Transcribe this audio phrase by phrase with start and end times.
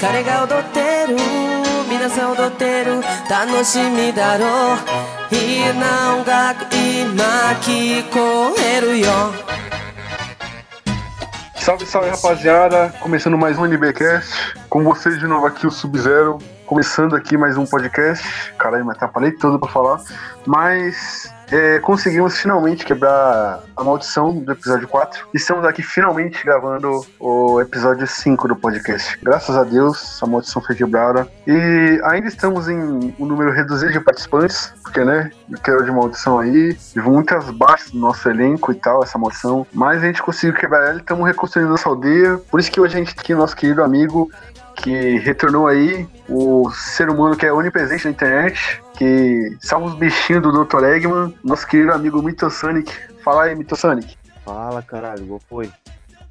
[0.00, 1.16] 彼女踊ってる彼が踊ってる
[1.88, 3.00] 皆さん踊ってる
[3.30, 4.74] 楽しみだろ
[5.30, 7.24] ういいな音楽今
[7.62, 9.06] 聞こえるよ
[11.66, 12.94] Salve, salve rapaziada!
[13.00, 14.54] Começando mais um NBcast.
[14.68, 16.38] Com vocês de novo aqui o Sub-Zero.
[16.71, 18.53] Começando aqui mais um podcast.
[18.57, 20.01] Caralho, mas atrapalhei todo pra falar.
[20.45, 25.27] Mas é, conseguimos finalmente quebrar a maldição do episódio 4.
[25.33, 29.19] Estamos aqui finalmente gravando o episódio 5 do podcast.
[29.21, 31.27] Graças a Deus, a maldição foi quebrada.
[31.45, 35.29] E ainda estamos em um número reduzido de participantes, porque, né,
[35.65, 36.73] quero de maldição aí.
[36.73, 39.67] Tive muitas baixas no nosso elenco e tal, essa maldição.
[39.73, 42.37] Mas a gente conseguiu quebrar ela e estamos reconstruindo nossa aldeia.
[42.49, 44.31] Por isso que hoje a gente tem nosso querido amigo
[44.81, 50.41] que retornou aí, o ser humano que é onipresente na internet, que salva os bichinhos
[50.41, 50.83] do Dr.
[50.83, 52.91] Eggman, nosso querido amigo Mitosonic.
[53.23, 54.17] Fala aí, Mitosonic.
[54.43, 55.71] Fala, caralho, qual foi?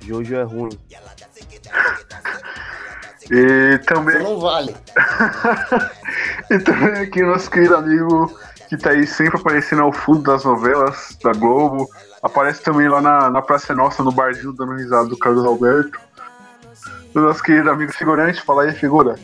[0.01, 0.71] Jojo é ruim.
[3.33, 4.75] E também, Isso não vale.
[6.51, 8.37] e também aqui nosso querido amigo
[8.69, 11.89] que tá aí sempre aparecendo ao fundo das novelas da Globo.
[12.23, 16.01] Aparece também lá na, na Praça Nossa, no barzinho, dando risada do Carlos Alberto.
[17.15, 19.17] O nosso querido amigo figurante, fala aí, figura.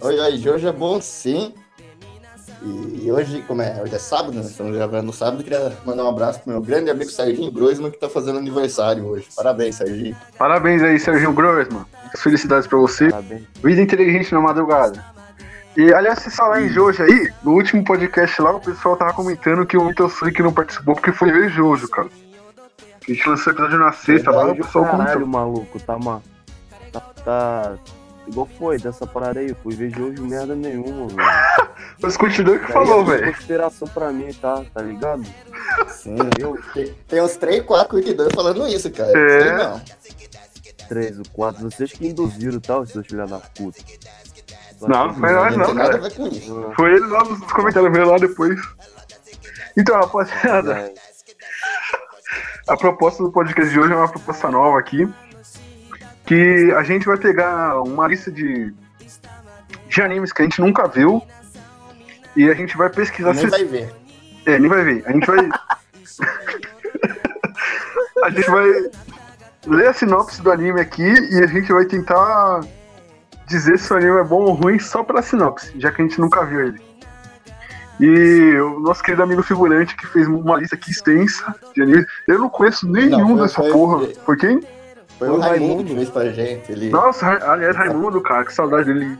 [0.00, 1.54] Oi, oi, hoje é bom sim.
[2.64, 3.80] E hoje, como é?
[3.82, 4.42] Hoje é sábado, né?
[4.42, 5.42] Estamos gravando no sábado.
[5.42, 9.26] Queria mandar um abraço pro meu grande amigo Serginho Groisman, que tá fazendo aniversário hoje.
[9.34, 10.16] Parabéns, Serginho.
[10.38, 11.84] Parabéns aí, Serginho Grossman.
[12.16, 13.10] Felicidades pra você.
[13.10, 13.42] Parabéns.
[13.62, 15.04] Vida inteligente na madrugada.
[15.76, 19.66] E, aliás, se falar em Jojo aí, no último podcast lá, o pessoal tava comentando
[19.66, 22.08] que o Vitor Freak não participou porque foi eu e Jojo, cara.
[23.08, 25.26] A gente lançou o episódio na sexta lá, o pessoal caralho, comentou.
[25.26, 26.22] maluco, tá uma.
[26.92, 27.74] Tá, tá.
[28.26, 31.16] Igual foi dessa parada aí, eu fui ver Jojo merda nenhuma, velho.
[32.00, 33.32] Mas continua que Daí falou, é velho.
[33.34, 34.64] conspiração pra mim, tá?
[34.72, 35.24] Tá ligado?
[35.88, 36.56] Sim, viu?
[36.72, 39.10] Tem, tem uns 3, 4 curtidores falando isso, cara.
[39.10, 39.40] É.
[39.40, 39.80] Sei não.
[40.88, 43.80] 3, o 4, vocês que induziram, tá, seus filha da puta.
[44.82, 46.00] Não, não foi nós Não cara.
[46.76, 48.60] Foi ele lá nos comentários, veio lá depois.
[49.76, 50.94] Então, rapaziada, É,
[52.68, 55.08] a proposta do podcast de hoje é uma proposta nova aqui.
[56.32, 58.72] Que a gente vai pegar uma lista de,
[59.88, 61.22] de animes que a gente nunca viu.
[62.34, 63.92] E a gente vai pesquisar Nem se- vai ver.
[64.46, 65.04] É, nem vai ver.
[65.06, 65.36] A gente vai.
[68.24, 68.66] a gente vai
[69.66, 72.62] ler a sinopse do anime aqui e a gente vai tentar
[73.46, 76.18] dizer se o anime é bom ou ruim só pela sinopse, já que a gente
[76.18, 76.80] nunca viu ele.
[78.00, 82.06] E o nosso querido amigo figurante que fez uma lista aqui extensa de animes.
[82.26, 84.08] Eu não conheço nenhum Não, dessa porra.
[84.24, 84.62] Foi quem?
[85.18, 86.72] Foi o, o Raimundo, Raimundo que fez pra gente.
[86.72, 86.90] Ele...
[86.90, 89.18] Nossa, aliás, Raimundo, cara, que saudade dele.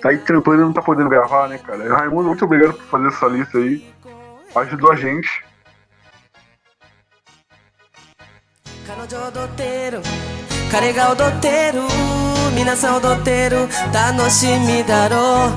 [0.00, 1.94] Tá aí trampando e não tá podendo gravar, né, cara?
[1.94, 3.84] Raimundo, muito obrigado por fazer essa lista aí.
[4.54, 5.28] Ajudou a gente.
[10.70, 11.82] Carregar o doteiro,
[12.54, 15.50] minação doteiro, da tá noite me darou.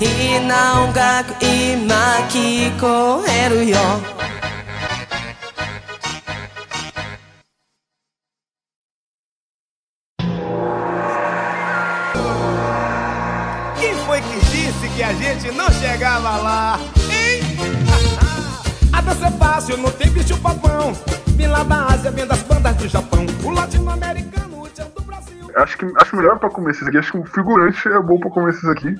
[0.00, 3.62] E não gago e maquico, era o
[16.00, 16.78] chegava lá?
[17.12, 17.42] Hein?
[18.90, 20.94] A dança é fácil, não tem bicho papão.
[21.36, 23.26] Vim lá da Ásia, vem das bandas do Japão.
[23.44, 25.50] O latino-americano, o tchan do Brasil.
[25.54, 26.96] Acho que acho melhor pra começar isso aqui.
[26.96, 28.98] Acho que o figurante é bom pra começar isso aqui.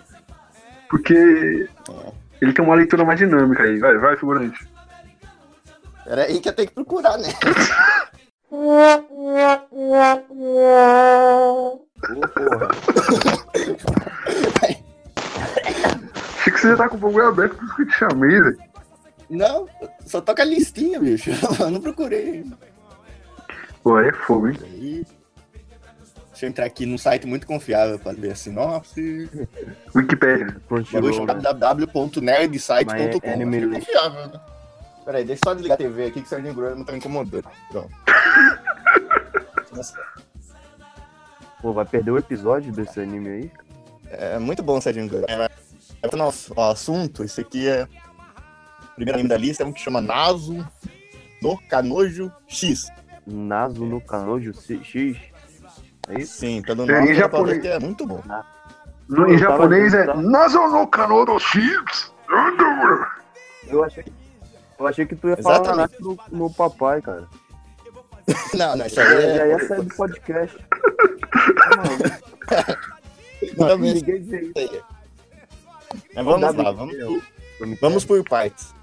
[0.91, 1.15] Porque
[2.43, 3.79] ele tem uma leitura mais dinâmica aí.
[3.79, 4.69] Vai, vai, figurante.
[6.05, 7.33] Era aí que eu tenho que procurar, né?
[8.53, 9.01] Ô,
[12.35, 12.69] porra.
[16.61, 18.59] Que você já tá com o bagulho aberto, por isso que eu te chamei, velho.
[19.31, 19.69] Não,
[20.05, 21.31] só toca a listinha, bicho.
[21.59, 22.45] Eu não procurei.
[23.83, 24.59] Pô, aí é fogo, hein?
[24.63, 25.07] Aí,
[26.41, 29.29] Deixa eu entrar aqui num site muito confiável pra ver a sinopse.
[29.31, 29.47] Né?
[29.95, 32.95] www.nerdsite.com.
[32.95, 34.41] É é confiável, né?
[35.05, 37.45] Peraí, deixa eu só desligar a TV aqui que o Sardinho Grosso tá me incomodando.
[37.71, 37.91] Pronto.
[41.61, 43.53] Pô, vai perder o episódio desse anime aí?
[44.09, 45.27] É muito bom o Sardinho Grosso.
[46.03, 47.85] É, é, nosso assunto, esse aqui é.
[47.85, 50.67] O primeiro anime da lista é um que chama Naso
[51.43, 52.89] no Canojo X.
[53.27, 55.17] Naso no Canojo X.
[56.09, 56.39] É isso?
[56.39, 57.63] Sim, pelo É, em nome japonês.
[57.63, 58.23] que é muito bom.
[59.09, 62.13] No, em japonês é Nazo no Kanoro Chips.
[63.69, 64.05] Eu achei,
[64.79, 66.01] eu achei que tu ia falar Exatamente.
[66.01, 67.27] no, no papai, cara.
[68.55, 69.49] Não, não, isso aí Eu já é.
[69.49, 70.57] ia sair do podcast.
[73.57, 74.35] Não, não dizer isso.
[74.37, 74.83] isso aí.
[76.15, 76.97] Mas vamos lá, vamos,
[77.81, 78.75] vamos por partes.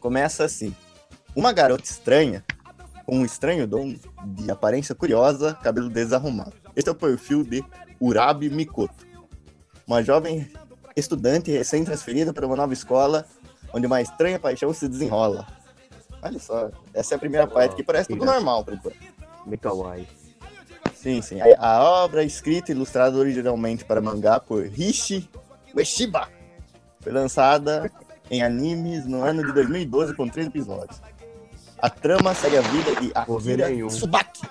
[0.00, 0.74] Começa assim.
[1.34, 2.44] Uma garota estranha
[3.04, 3.94] com um estranho dom
[4.24, 6.54] de aparência curiosa, cabelo desarrumado.
[6.74, 7.64] Este é o perfil de
[8.00, 9.06] Urabi Mikoto,
[9.86, 10.50] uma jovem
[10.96, 13.26] estudante recém-transferida para uma nova escola,
[13.72, 15.46] onde uma estranha paixão se desenrola.
[16.22, 18.96] Olha só, essa é a primeira parte que parece tudo normal, por enquanto.
[19.46, 20.06] Mikawai.
[20.94, 21.40] Sim, sim.
[21.40, 25.28] A, a obra, escrita e ilustrada originalmente para mangá por Hishi
[25.74, 26.28] Ueshiba,
[27.00, 27.90] foi lançada
[28.30, 31.00] em animes no ano de 2012 com três episódios.
[31.78, 33.86] A trama segue a vida de Akira.
[33.88, 34.42] Tsubaki,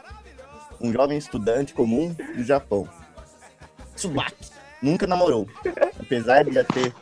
[0.79, 2.87] um jovem estudante comum do Japão.
[3.95, 4.51] Tsubaki
[4.81, 5.47] nunca namorou,
[5.99, 6.93] apesar de já ter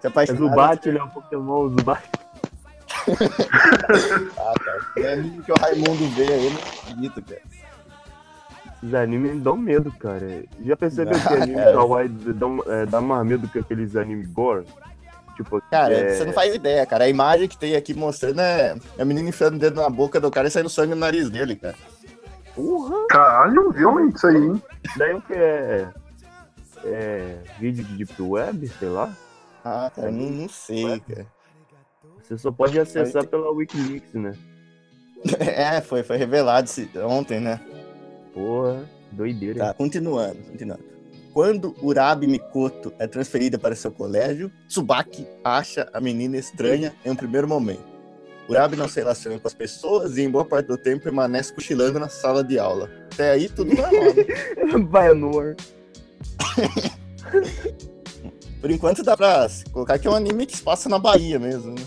[0.00, 0.48] se É apaixonado.
[0.48, 2.02] Zubat, ele é um Pokémon, o Zubat.
[4.38, 4.80] Ah, cara.
[4.96, 7.42] É que o Raimundo vê aí, não acredito, cara.
[8.82, 10.44] Esses animes dão medo, cara.
[10.64, 14.66] Já percebeu que anime kawaii dá, é, dá mais medo que aqueles anime gore?
[15.36, 17.04] Tipo, Cara, é, você não faz ideia, cara.
[17.04, 20.30] A imagem que tem aqui mostrando é a menina enfiando o dedo na boca do
[20.30, 21.74] cara e saindo sangue no nariz dele, cara.
[22.54, 23.06] Porra!
[23.08, 24.62] Caralho, violento isso aí, hein?
[24.96, 25.88] Daí o que é.
[26.84, 27.38] É.
[27.58, 29.12] Vídeo de Deep Web, sei lá.
[29.62, 31.26] Ah, cara, não, não sei, cara.
[32.22, 34.32] Você só pode acessar pela Wikileaks, né?
[35.40, 36.70] É, foi, foi revelado
[37.04, 37.60] ontem, né?
[38.36, 39.58] Porra, doideira.
[39.58, 40.84] Tá, continuando, continuando.
[41.32, 47.16] Quando Urabi Mikoto é transferida para seu colégio, Tsubaki acha a menina estranha em um
[47.16, 47.96] primeiro momento.
[48.46, 51.98] Urabi não se relaciona com as pessoas e em boa parte do tempo permanece cochilando
[51.98, 52.90] na sala de aula.
[53.10, 54.26] Até aí tudo normal, né?
[54.84, 55.56] Bayanor.
[58.60, 61.74] Por enquanto dá pra colocar que é um anime que se passa na Bahia mesmo,
[61.74, 61.82] né?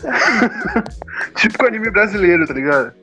[1.36, 2.94] Típico anime brasileiro, tá ligado?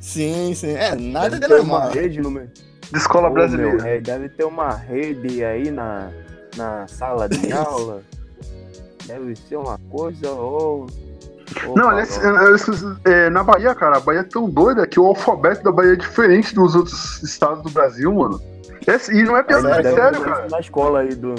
[0.00, 0.72] Sim, sim.
[0.74, 1.80] É, nada Deve de ter normal.
[1.80, 2.50] uma rede no meio.
[2.90, 3.76] De escola Ô, brasileira.
[3.76, 6.10] meu, é, deve ter uma rede aí na,
[6.56, 8.02] na sala de aula.
[9.06, 10.86] Deve ser uma coisa ou.
[11.66, 12.18] ou Não, aliás,
[13.04, 15.92] é, é, na Bahia, cara, a Bahia é tão doida que o alfabeto da Bahia
[15.92, 18.40] é diferente dos outros estados do Brasil, mano.
[18.86, 20.46] Esse- e não é piada, é sério, cara.
[20.50, 21.34] Na escola aí do.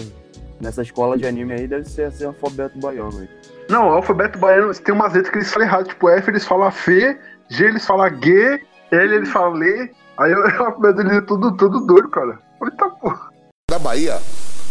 [0.62, 3.30] Nessa escola de anime aí deve ser assim, alfabeto baiano aí.
[3.70, 5.88] Não, o alfabeto baiano tem umas letras que eles falam errado.
[5.88, 7.18] Tipo, F eles falam F,
[7.50, 8.62] G eles falam G,
[8.92, 9.92] L eles falam Lê.
[10.18, 12.40] Aí o alfabeto deles é tudo, tudo doido, cara.
[12.63, 13.30] Eita porra.
[13.69, 14.19] Da Bahia,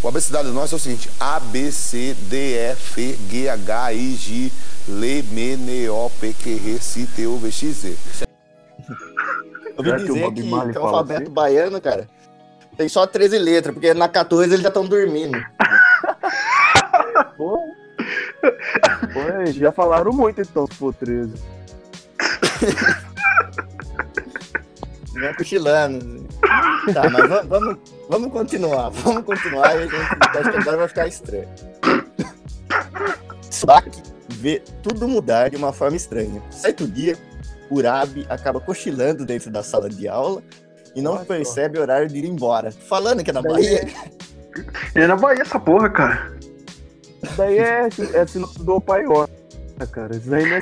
[0.03, 4.15] o abecedário nosso é o seguinte: A, B, C, D, E, F, G, H, I,
[4.15, 4.53] J,
[4.89, 7.97] L, M, N, O, P, Q, R, S, T, U, V, X, Z.
[9.77, 11.33] Eu que o dizer Bob que, Marley que o alfabeto assim?
[11.33, 12.09] baiano, cara,
[12.77, 15.39] tem só 13 letras, porque na 14 eles já estão dormindo.
[17.37, 17.61] Pô.
[18.41, 21.58] Pô, já falaram muito então, se for 13.
[25.21, 26.27] Já cochilando.
[26.95, 27.77] Tá, mas va- vamos,
[28.09, 28.91] vamos continuar.
[28.91, 31.49] Vamos continuar e a gente acho que agora vai ficar estranho.
[33.51, 33.91] Tsubaki
[34.29, 36.41] vê tudo mudar de uma forma estranha.
[36.51, 37.17] Certo dia,
[37.71, 40.43] Urabi acaba cochilando dentro da sala de aula
[40.95, 42.71] e não percebe o horário de ir embora.
[42.71, 43.89] Falando que é na Bahia.
[44.95, 46.33] É na Bahia essa porra, cara.
[47.23, 49.27] Isso daí é, é sinopse do Opaió.
[49.87, 50.61] Cara, isso aí não é.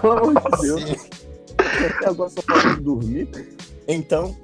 [0.00, 1.08] Pelo amor de Deus.
[1.58, 3.28] Até agora só falta de dormir.
[3.86, 4.34] Então,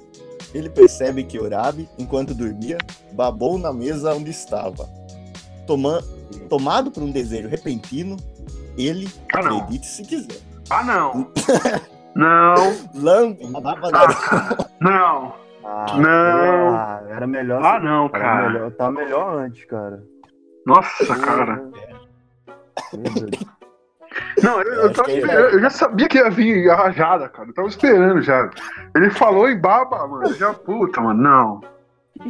[0.53, 2.77] ele percebe que Urabi, enquanto dormia,
[3.13, 4.87] babou na mesa onde estava.
[5.65, 6.01] Toma-
[6.49, 8.17] tomado por um desejo repentino,
[8.77, 9.57] ele, Ah, não.
[9.59, 10.39] acredite se quiser,
[10.69, 11.31] Ah, não.
[12.15, 12.55] Não,
[12.95, 14.07] lambe a baba da
[14.81, 15.33] não.
[15.63, 16.73] Ah, Não.
[16.75, 17.63] ah, era melhor.
[17.63, 18.49] Ah, não, cara.
[18.49, 20.03] melhor, tá melhor antes, cara.
[20.65, 21.57] Nossa, cara.
[21.57, 21.96] Deus.
[24.41, 27.49] Não, eu, eu, tava já- esperando, eu já sabia que ia vir a rajada, cara.
[27.49, 28.49] Eu tava esperando já.
[28.95, 30.33] Ele falou em baba, mano.
[30.35, 31.61] Já, puta, mano, não.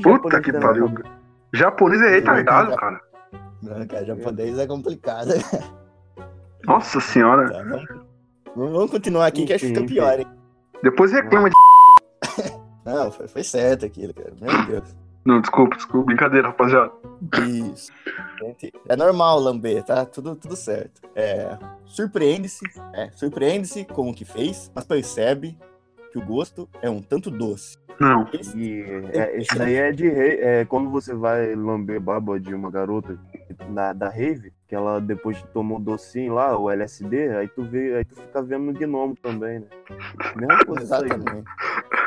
[0.02, 0.94] Puta que tem pariu.
[1.54, 3.00] Japonês é retardado, cara.
[3.62, 5.30] Não, cara, japonês é complicado.
[6.66, 7.50] Nossa senhora.
[7.50, 7.64] Tá,
[8.56, 10.28] vamos, vamos continuar aqui que acho que fica pior, hein?
[10.84, 11.56] Depois reclama de.
[12.86, 14.34] Não, foi, foi certo aquilo, cara.
[14.40, 14.96] Meu Deus.
[15.28, 16.06] Não, desculpa, desculpa.
[16.06, 16.90] Brincadeira, rapaziada.
[17.74, 17.92] Isso.
[18.88, 20.06] É normal lamber, tá?
[20.06, 21.02] Tudo, tudo certo.
[21.14, 25.58] É, surpreende-se, é, surpreende-se com o que fez, mas percebe
[26.12, 27.78] que o gosto é um tanto doce.
[28.00, 28.26] Não.
[28.32, 30.40] Esse- E é, esse daí é de rei.
[30.40, 33.20] É, quando você vai lamber baba de uma garota
[33.68, 38.06] na, da rave, que ela depois tomou docinho lá, o LSD, aí tu vê, aí
[38.06, 39.66] tu fica vendo no gnomo também, né?
[40.38, 41.48] Mesma coisa isso aí, Exatamente.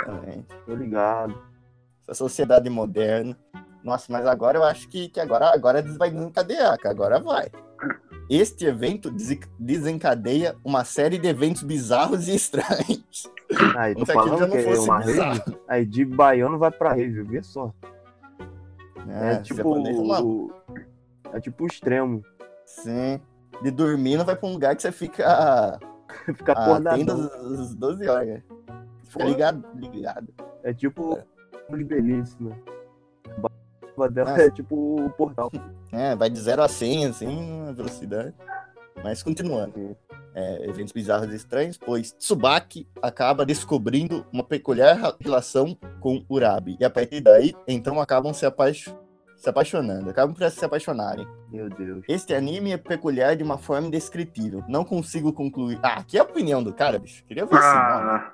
[0.06, 0.46] Exatamente.
[0.64, 1.49] tô ligado.
[2.10, 3.36] Essa sociedade moderna.
[3.84, 6.90] Nossa, mas agora eu acho que, que agora, agora vai desencadear, cara.
[6.94, 7.48] Agora vai.
[8.28, 13.30] Este evento dese- desencadeia uma série de eventos bizarros e estranhos.
[13.76, 15.38] Aí, tô falando não que é fosse uma bizarro.
[15.38, 17.72] rave, aí de baiano vai pra rave, vê só.
[19.08, 20.52] É, É, tipo é uma- o,
[21.32, 22.22] é tipo o extremo.
[22.66, 23.20] Sim.
[23.62, 25.78] De dormir não vai pra um lugar que você fica
[26.26, 26.64] Fica Ah, tem
[27.02, 27.04] acordadão.
[27.04, 28.42] dos, dos 12 horas.
[29.04, 30.28] Fica ligado, ligado.
[30.62, 31.18] É tipo o
[31.78, 31.84] de
[32.40, 32.56] né?
[33.36, 34.42] A barba dela Ah.
[34.42, 35.50] é tipo o portal.
[35.92, 38.34] É, vai de 0 a 100, assim, a velocidade.
[39.02, 39.96] Mas continuando.
[40.32, 46.76] É, eventos bizarros e estranhos, pois Tsubaki acaba descobrindo uma peculiar relação com Urabi.
[46.78, 48.96] E a partir daí, então acabam se, apaixo-
[49.36, 50.08] se apaixonando.
[50.08, 51.26] Acabam por se apaixonarem.
[51.50, 52.04] Meu Deus.
[52.08, 54.62] Este anime é peculiar de uma forma indescritível.
[54.68, 55.80] Não consigo concluir.
[55.82, 57.24] Ah, aqui é a opinião do cara, bicho.
[57.24, 58.32] Queria ver assim, Ah,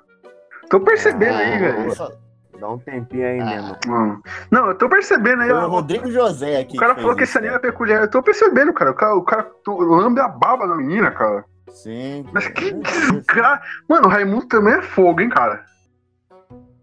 [0.69, 1.95] tô percebendo aí, Ah, velho.
[1.95, 2.11] Só-
[2.59, 3.45] Dá um tempinho aí, Ah.
[3.45, 3.77] mesmo.
[3.87, 4.21] Hum.
[4.51, 5.49] Não, eu tô percebendo aí.
[5.49, 6.75] Foi ó, o Rodrigo José aqui.
[6.75, 7.71] O cara falou que esse anime é cara.
[7.71, 8.01] peculiar.
[8.01, 8.91] Eu tô percebendo, cara.
[8.91, 11.45] O cara, o cara lambe a baba da menina, cara.
[11.69, 12.25] Sim.
[12.33, 12.55] Mas cara.
[12.55, 13.61] que desgraça.
[13.87, 15.63] Mano, o Raimundo também é fogo, hein, cara.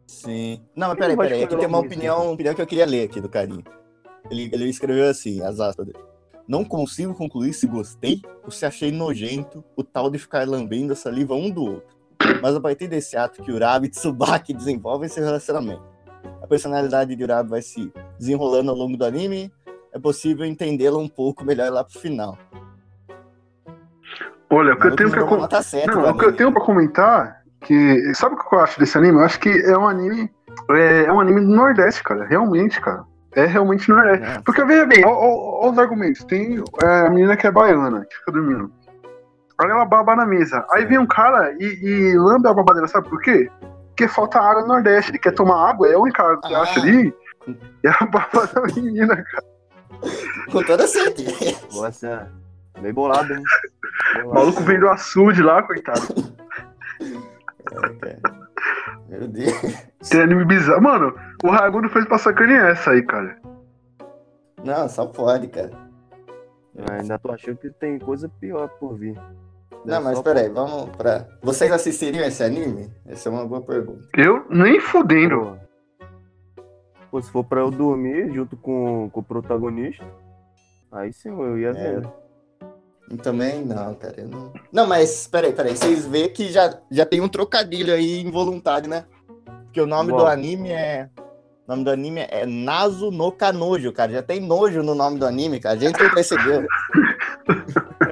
[0.06, 0.62] Sim.
[0.76, 1.44] Não, mas peraí, peraí.
[1.44, 3.64] Aqui tem uma opinião, uma opinião que eu queria ler aqui do carinha.
[4.30, 5.98] Ele, ele escreveu assim, as aspas dele.
[6.46, 10.96] Não consigo concluir se gostei ou se achei nojento o tal de ficar lambendo a
[10.96, 11.93] saliva um do outro.
[12.42, 15.82] Mas a partir desse ato que Urabi e Tsubaki desenvolvem esse relacionamento.
[16.42, 19.52] A personalidade de Urabi vai se desenrolando ao longo do anime.
[19.92, 22.36] É possível entendê-la um pouco melhor lá pro final.
[24.50, 26.36] Olha, o que eu tenho nota sete Não, o que eu anime.
[26.36, 29.18] tenho pra comentar que sabe o que eu acho desse anime?
[29.18, 30.30] Eu acho que é um anime
[30.70, 32.24] é, é um anime do Nordeste, cara.
[32.24, 33.04] Realmente, cara.
[33.34, 34.24] É realmente Nordeste.
[34.24, 34.40] É.
[34.44, 36.24] Porque veja bem, ó os argumentos.
[36.24, 38.70] Tem é, a menina que é baiana, que fica dormindo.
[39.58, 40.64] Aí ela baba na mesa.
[40.72, 43.50] Aí vem um cara e, e lambe a babadeira, sabe por quê?
[43.88, 45.12] Porque falta água no Nordeste.
[45.12, 46.62] Ele quer tomar água, é única água que Ah.
[46.62, 47.14] acha ali.
[47.84, 49.44] É a baba da menina, cara.
[50.50, 51.56] Com toda certeza.
[51.72, 52.32] Nossa,
[52.80, 53.42] meio bolado, hein?
[54.24, 56.00] O maluco vem do açude lá, coitado.
[58.06, 58.16] É.
[59.08, 59.52] Meu Deus.
[60.10, 60.82] Tem anime bizarro.
[60.82, 63.36] Mano, o Raimundo fez pra sacanear essa aí, cara.
[64.64, 65.70] Não, só pode, cara.
[66.74, 69.18] Eu ainda tô achando que tem coisa pior por vir.
[69.84, 71.26] Não, É mas peraí, vamos pra.
[71.42, 72.90] Vocês assistiriam esse anime?
[73.06, 74.08] Essa é uma boa pergunta.
[74.16, 75.58] Eu nem fudendo.
[77.10, 77.20] Pô.
[77.20, 80.04] Se for pra eu dormir junto com, com o protagonista,
[80.90, 82.04] aí sim eu ia ver.
[83.10, 83.16] É.
[83.22, 84.14] Também não, cara.
[84.16, 84.52] eu não...
[84.72, 85.76] não, mas peraí, peraí.
[85.76, 89.04] Vocês vê que já, já tem um trocadilho aí involuntário, né?
[89.64, 90.18] Porque o nome Bom.
[90.18, 91.08] do anime é.
[91.66, 94.12] O nome do anime é Nazo no Kanojo, cara.
[94.12, 95.76] Já tem nojo no nome do anime, cara.
[95.76, 96.66] A gente não percebeu.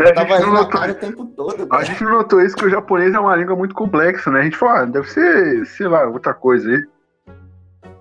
[0.00, 1.84] É, Eu a, tava gente notou, cara o tempo todo, a cara.
[1.84, 4.40] gente não notou isso que o japonês é uma língua muito complexa, né?
[4.40, 6.84] A gente falou, ah, deve ser, sei lá, outra coisa aí.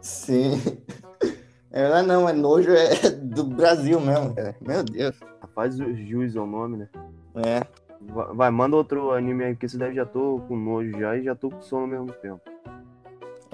[0.01, 0.61] Sim.
[1.71, 4.55] É, não, não, é nojo é do Brasil mesmo, cara.
[4.59, 5.15] Meu Deus.
[5.53, 6.89] Faz o juiz ao nome, né?
[7.35, 7.61] É.
[8.11, 11.21] Vai, vai, manda outro anime aí, porque esse daí já tô com nojo já e
[11.21, 12.41] já tô com sono ao mesmo tempo.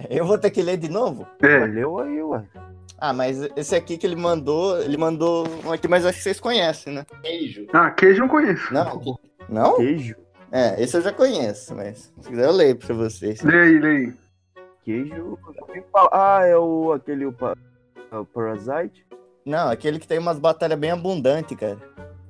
[0.10, 1.28] Eu vou ter que ler de novo?
[1.42, 2.44] É, Valeu aí, ué.
[2.98, 6.40] Ah, mas esse aqui que ele mandou, ele mandou um aqui, mas acho que vocês
[6.40, 7.06] conhecem, né?
[7.22, 7.68] Queijo.
[7.74, 8.74] ah, queijo eu não conheço.
[8.74, 9.00] Não?
[9.00, 9.14] que-
[9.50, 9.75] Não?
[9.75, 10.16] Queijo.
[10.52, 13.42] É, esse eu já conheço, mas se quiser eu leio pra vocês.
[13.42, 14.14] Lê aí.
[14.84, 15.38] Queijo.
[16.12, 17.36] Ah, é o aquele o,
[18.12, 19.06] é o Parasite?
[19.46, 21.78] Não, aquele que tem umas batalhas bem abundantes, cara.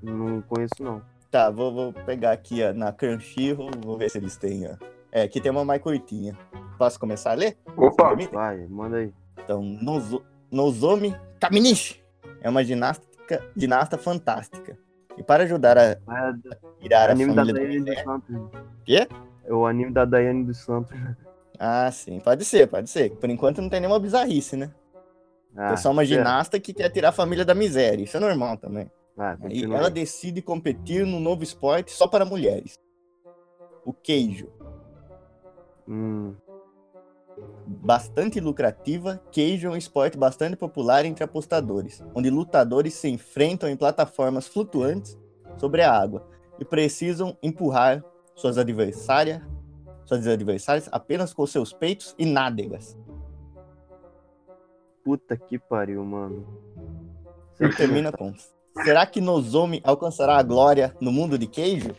[0.02, 1.02] Não conheço não.
[1.30, 4.76] Tá, vou, vou pegar aqui ó, na Crunchyroll, vou ver se eles têm, ó.
[5.12, 6.38] É, aqui tem uma mais curtinha.
[6.78, 7.58] Posso começar a ler?
[7.78, 8.16] Opa?
[8.32, 9.14] Vai, manda aí.
[9.38, 12.04] Então, Nozo, Nozomi Kaminishi
[12.42, 14.78] é uma ginástica, ginasta fantástica.
[15.18, 15.98] E para ajudar a É
[16.80, 18.04] tirar a família da Daiane dos miséria...
[18.04, 18.36] Santos.
[18.84, 19.08] Quê?
[19.46, 20.96] É o anime da Daiane dos Santos.
[21.58, 23.12] Ah, sim, pode ser, pode ser.
[23.16, 24.72] Por enquanto não tem nenhuma bizarrice, né?
[25.56, 26.06] Ah, é só uma é.
[26.06, 28.04] ginasta que quer tirar a família da miséria.
[28.04, 28.92] Isso é normal também.
[29.18, 32.76] Ah, E ela decide competir num novo esporte só para mulheres.
[33.86, 34.50] O queijo.
[35.88, 36.36] Hum,
[37.68, 43.76] Bastante lucrativa, queijo é um esporte bastante popular entre apostadores, onde lutadores se enfrentam em
[43.76, 45.18] plataformas flutuantes
[45.58, 46.28] sobre a água
[46.60, 48.04] e precisam empurrar
[48.36, 49.42] suas adversárias,
[50.06, 52.96] suas adversárias apenas com seus peitos e nádegas.
[55.04, 56.46] puta que pariu, mano.
[57.60, 58.34] Ele termina com:
[58.84, 61.96] Será que Nozomi alcançará a glória no mundo de queijo?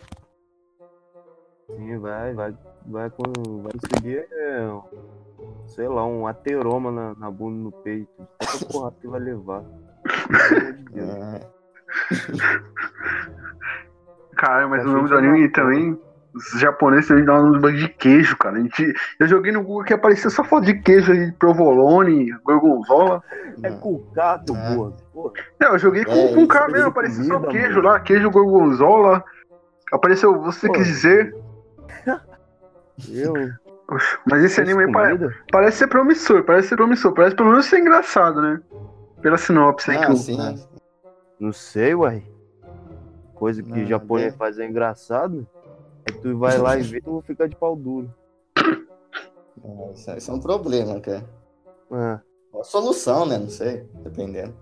[1.66, 4.68] Sim, vai, vai, vai, com- vai conseguir, é,
[5.66, 8.28] sei lá, um ateroma na, na bunda e no peito.
[8.38, 9.62] Tanta porrada que vai levar.
[10.92, 11.00] De
[14.36, 15.98] cara, mas o nome do anime também,
[16.34, 18.56] os japoneses também dão um nome de queijo, cara.
[18.56, 23.22] A gente, eu joguei no Google que apareceu só foto de queijo aí, provolone, gorgonzola.
[23.62, 24.74] É cucato, Ah.
[24.74, 24.92] porra.
[25.12, 25.32] porra.
[25.60, 27.82] Não, eu joguei com, É, com um isso cara aí, mesmo, apareceu só queijo mano.
[27.88, 29.24] lá, queijo gorgonzola.
[29.92, 30.72] Apareceu, você Pô.
[30.74, 31.34] quis dizer.
[33.10, 33.34] Eu.
[33.88, 35.32] Oxe, Mas esse anime comida?
[35.52, 38.60] parece ser promissor, parece ser promissor, parece pelo menos ser engraçado, né?
[39.22, 40.16] Pela sinopse aí que Ah, eu.
[40.16, 40.38] sim.
[41.38, 42.24] Não sei, uai.
[43.34, 44.36] Coisa que Não, japonês é.
[44.36, 45.46] faz é engraçado.
[46.08, 48.10] Aí tu vai lá e vê, tu fica de pau duro.
[48.58, 51.24] É, Isso, é- isso é um problema, cara.
[51.92, 52.20] É.
[52.52, 53.38] Uma solução, né?
[53.38, 54.54] Não sei, dependendo.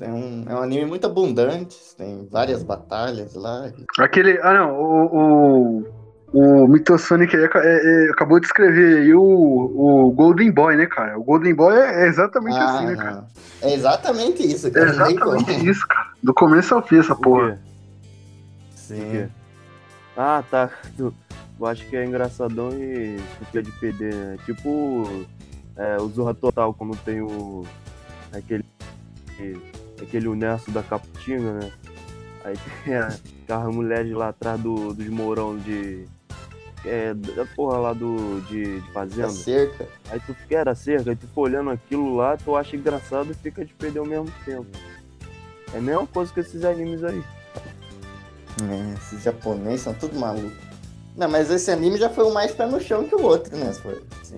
[0.00, 3.70] É um, é um anime muito abundante, tem várias batalhas lá.
[3.98, 4.38] Aquele.
[4.40, 4.80] Ah, não.
[4.80, 5.80] O.
[5.82, 6.01] O,
[6.32, 11.18] o Mythosonic aí é- é- acabou de escrever aí o, o Golden Boy, né, cara?
[11.18, 13.24] O Golden Boy é, é exatamente assim, né, cara?
[13.60, 14.86] É exatamente isso, É cara.
[14.86, 15.70] tem exatamente como.
[15.70, 16.08] isso, cara.
[16.22, 17.60] Do começo ao fim, essa porra.
[18.74, 19.28] Sim.
[20.16, 20.70] Ah, tá.
[20.98, 21.12] Eu
[21.66, 24.36] acho que é engraçadão e fica de PD, né?
[24.44, 25.24] Tipo
[25.76, 27.64] é, o Zorra Total, quando tem o.
[28.32, 28.64] aquele.
[30.00, 31.72] aquele universo da Caputinga, né?
[32.44, 36.06] Aí tem a- aquelas mulheres lá atrás do, dos mourão de.
[36.84, 38.40] É, da porra lá do.
[38.42, 39.30] de, de fazenda.
[39.30, 39.86] cerca.
[40.10, 43.34] Aí tu fica, era cerca, aí tu fica olhando aquilo lá, tu acha engraçado e
[43.34, 44.66] fica de perder ao mesmo tempo.
[45.72, 47.22] É a mesma coisa que esses animes aí.
[48.68, 50.52] É, esses japoneses são tudo malucos.
[51.16, 53.72] Não, mas esse anime já foi o mais pé no chão que o outro, né?
[53.74, 54.36] for assim.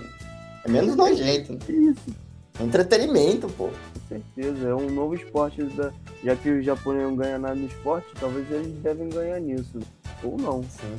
[0.64, 1.52] É menos nojento.
[1.52, 1.58] né?
[1.64, 2.24] Que isso?
[2.60, 3.68] Entretenimento, pô.
[3.68, 5.62] Com certeza, é um novo esporte.
[5.62, 5.92] Da...
[6.22, 9.78] Já que o japonês não ganha nada no esporte, talvez eles devem ganhar nisso.
[10.22, 10.62] Ou não.
[10.62, 10.96] Sim.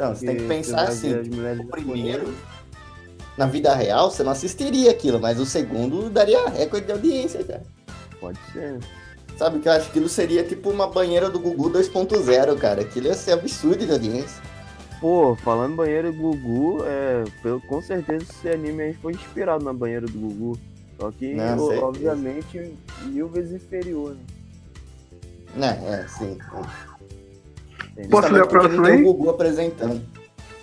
[0.00, 1.14] Então, você tem que pensar assim.
[1.60, 2.34] O primeiro,
[3.36, 7.62] na vida real, você não assistiria aquilo, mas o segundo daria recorde de audiência, cara.
[8.18, 8.78] Pode ser.
[9.36, 12.82] Sabe que eu acho que aquilo seria tipo uma banheira do Gugu 2.0, cara.
[12.82, 14.42] Aquilo ia ser absurdo de audiência.
[15.00, 19.72] Pô, falando banheiro do Gugu, é, pelo- com certeza esse anime aí foi inspirado na
[19.72, 20.58] banheira do Gugu.
[21.00, 24.14] Só que, Não, o- obviamente, mil vezes inferior.
[25.54, 25.78] Né?
[25.86, 26.36] É, sim.
[28.00, 28.10] Entendeu?
[28.10, 29.02] Posso ler a próxima tem aí?
[29.02, 30.02] o Gugu apresentando.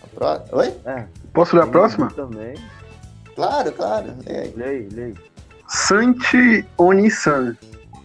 [0.04, 0.74] A pró- Oi?
[0.86, 2.08] É, Posso ler a próxima?
[2.12, 2.56] Também.
[3.36, 4.14] Claro, claro.
[4.28, 5.14] Aí, lê aí.
[5.68, 7.56] Santi Oni-san,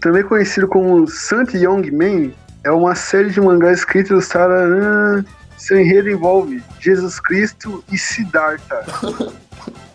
[0.01, 2.33] também conhecido como Santi Young Man,
[2.65, 4.55] é uma série de mangás escrita e ilustrada.
[4.55, 5.25] ah,
[5.57, 8.85] seu enredo envolve Jesus Cristo e Siddhartha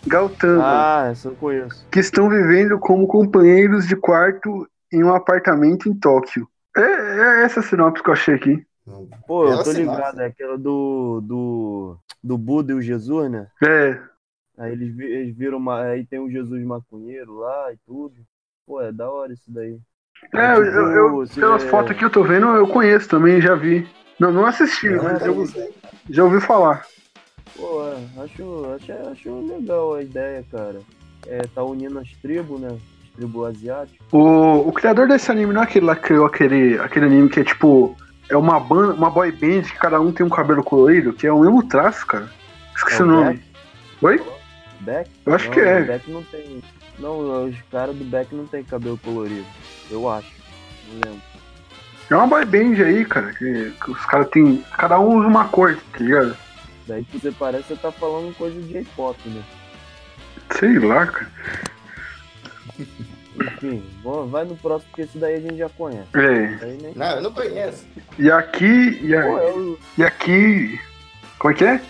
[0.07, 1.85] Gautama, Ah, essa eu conheço.
[1.91, 6.47] que estão vivendo como companheiros de quarto em um apartamento em Tóquio.
[6.75, 8.65] É, é essa sinopse que eu achei aqui.
[9.27, 13.47] Pô, eu tô ligado, é aquela do, do, do Buda e o Jesus, né?
[13.63, 13.99] É,
[14.57, 18.15] Aí eles, eles viram, uma, aí tem o Jesus maconheiro lá e tudo.
[18.65, 19.77] Pô, é da hora isso daí.
[20.33, 23.53] é eu, eu- eu- se- pelas fotos que eu tô vendo, eu conheço também, já
[23.55, 23.87] vi.
[24.19, 25.45] Não, não assisti, mas eu
[26.09, 26.85] já ouvi falar.
[27.55, 30.81] Pô, é, acho, acho, acho legal a ideia, cara.
[31.27, 32.69] É, tá unindo as tribos, né?
[32.69, 34.07] As tribos asiáticas.
[34.11, 37.41] O, o criador desse anime não é aquele lá que criou aquele, aquele anime que
[37.41, 37.95] é tipo.
[38.29, 41.31] É uma banda, uma boy band que cada um tem um cabelo colorido, que é
[41.31, 42.29] o mesmo traço, cara.
[42.75, 43.33] Esqueci É o o nome.
[43.35, 43.43] Beck?
[44.01, 44.23] Oi?
[44.81, 45.11] Beck?
[45.25, 45.81] Eu acho Não, que é.
[45.81, 46.63] O Beck não tem.
[46.99, 49.45] Não, os caras do Beck não tem cabelo colorido.
[49.89, 50.31] Eu acho.
[50.89, 51.21] Não lembro.
[52.09, 54.63] É uma boy band aí, cara, que, que os caras tem.
[54.77, 56.37] Cada um usa uma cor, tá ligado?
[56.87, 59.43] Daí que você parece que você tá falando coisa de J-pop, né?
[60.51, 61.31] Sei lá, cara.
[63.39, 66.07] Enfim, vamos- vai no próximo, porque esse daí a gente já conhece.
[66.15, 66.65] É.
[66.65, 66.93] Aí.
[66.95, 67.85] Não, eu não conheço.
[68.17, 68.99] E aqui.
[69.03, 69.79] E, a- Pô, é o...
[69.97, 70.79] e aqui.
[71.39, 71.81] Como é que é?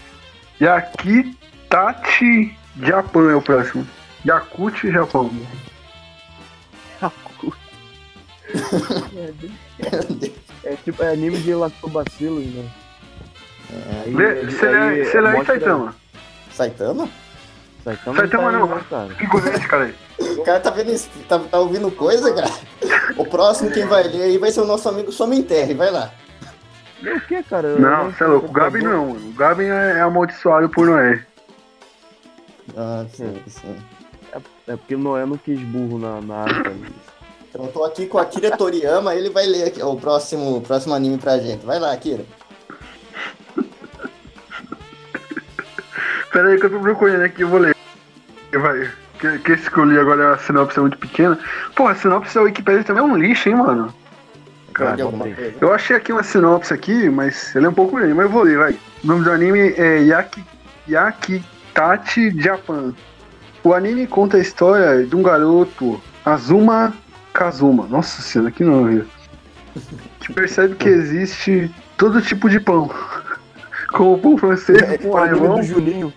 [0.61, 1.37] Yaki
[1.69, 3.87] Tachi Japan é o próximo.
[4.25, 5.31] Yakut Japão.
[10.63, 12.69] É tipo, é anime de lactobacilos, né?
[14.05, 15.95] Aí- Lê- lê aí lê aí, Saitama.
[16.51, 17.09] Saitama?
[17.83, 18.67] Saitama, Saitama tá aí, não.
[18.75, 19.15] né, cara?
[19.15, 19.93] Figurante, cara.
[20.37, 20.97] O cara tá vendo
[21.27, 22.51] tá, tá ouvindo coisa, cara?
[23.17, 26.11] O próximo quem vai ler aí vai ser o nosso amigo Somenterre, vai lá.
[27.01, 27.69] O que, cara?
[27.69, 28.47] Eu Não, você é louco.
[28.47, 28.51] O.
[28.51, 29.29] Gabi não, mano.
[29.29, 31.23] O Gabi é, é amaldiçoado por Noé.
[32.75, 33.75] Ah, sim, sim.
[34.67, 36.67] É porque o Noé não quis burro na, na arte.
[36.67, 36.93] ali.
[37.49, 40.61] Então eu tô aqui com a Akira Toriyama, ele vai ler aqui, o próximo, o
[40.61, 41.65] próximo anime pra gente.
[41.65, 42.25] Vai lá, Akira.
[46.31, 47.75] Pera aí que eu tô procurando aqui, eu vou ler.
[48.51, 48.91] Vai.
[49.19, 51.37] Que, que esse que eu li agora, a sinopse é muito pequena.
[51.75, 53.93] Pô, a sinopse da Wikipedia também é um lixo, hein, mano.
[54.73, 54.97] Cara?
[55.59, 58.43] Eu achei aqui uma sinopse aqui, mas ele é um pouco grande, mas eu vou
[58.43, 58.73] ler, vai.
[59.03, 60.43] O nome do anime é Yaki,
[60.87, 62.93] Yakitachi Japan.
[63.63, 66.93] O anime conta a história de um garoto, Azuma
[67.33, 67.87] Kazuma.
[67.87, 69.03] Nossa senhora, que nome.
[70.19, 72.89] Que percebe que existe todo tipo de pão.
[73.93, 76.13] Como o pão francês, o pão o anime alemão, do Julinho.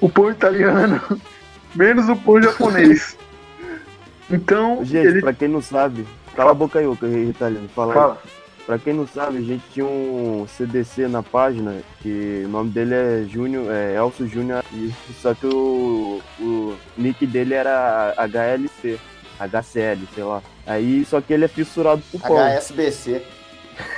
[0.00, 1.00] o pão italiano,
[1.74, 3.16] menos o pão japonês.
[4.32, 6.06] Então, Gente, ele pra quem não sabe,
[6.36, 7.68] cala a boca aí, ô que italiano.
[7.74, 7.98] Fala aí.
[7.98, 8.22] fala.
[8.64, 12.94] Pra quem não sabe, a gente tinha um CDC na página, que o nome dele
[12.94, 19.00] é Júnior, é Elcio Júnior, e- só que o, o nick dele era HLC,
[19.40, 20.40] HCL, sei lá.
[20.64, 22.36] Aí, só que ele é fissurado por pão.
[22.38, 23.22] HSBC.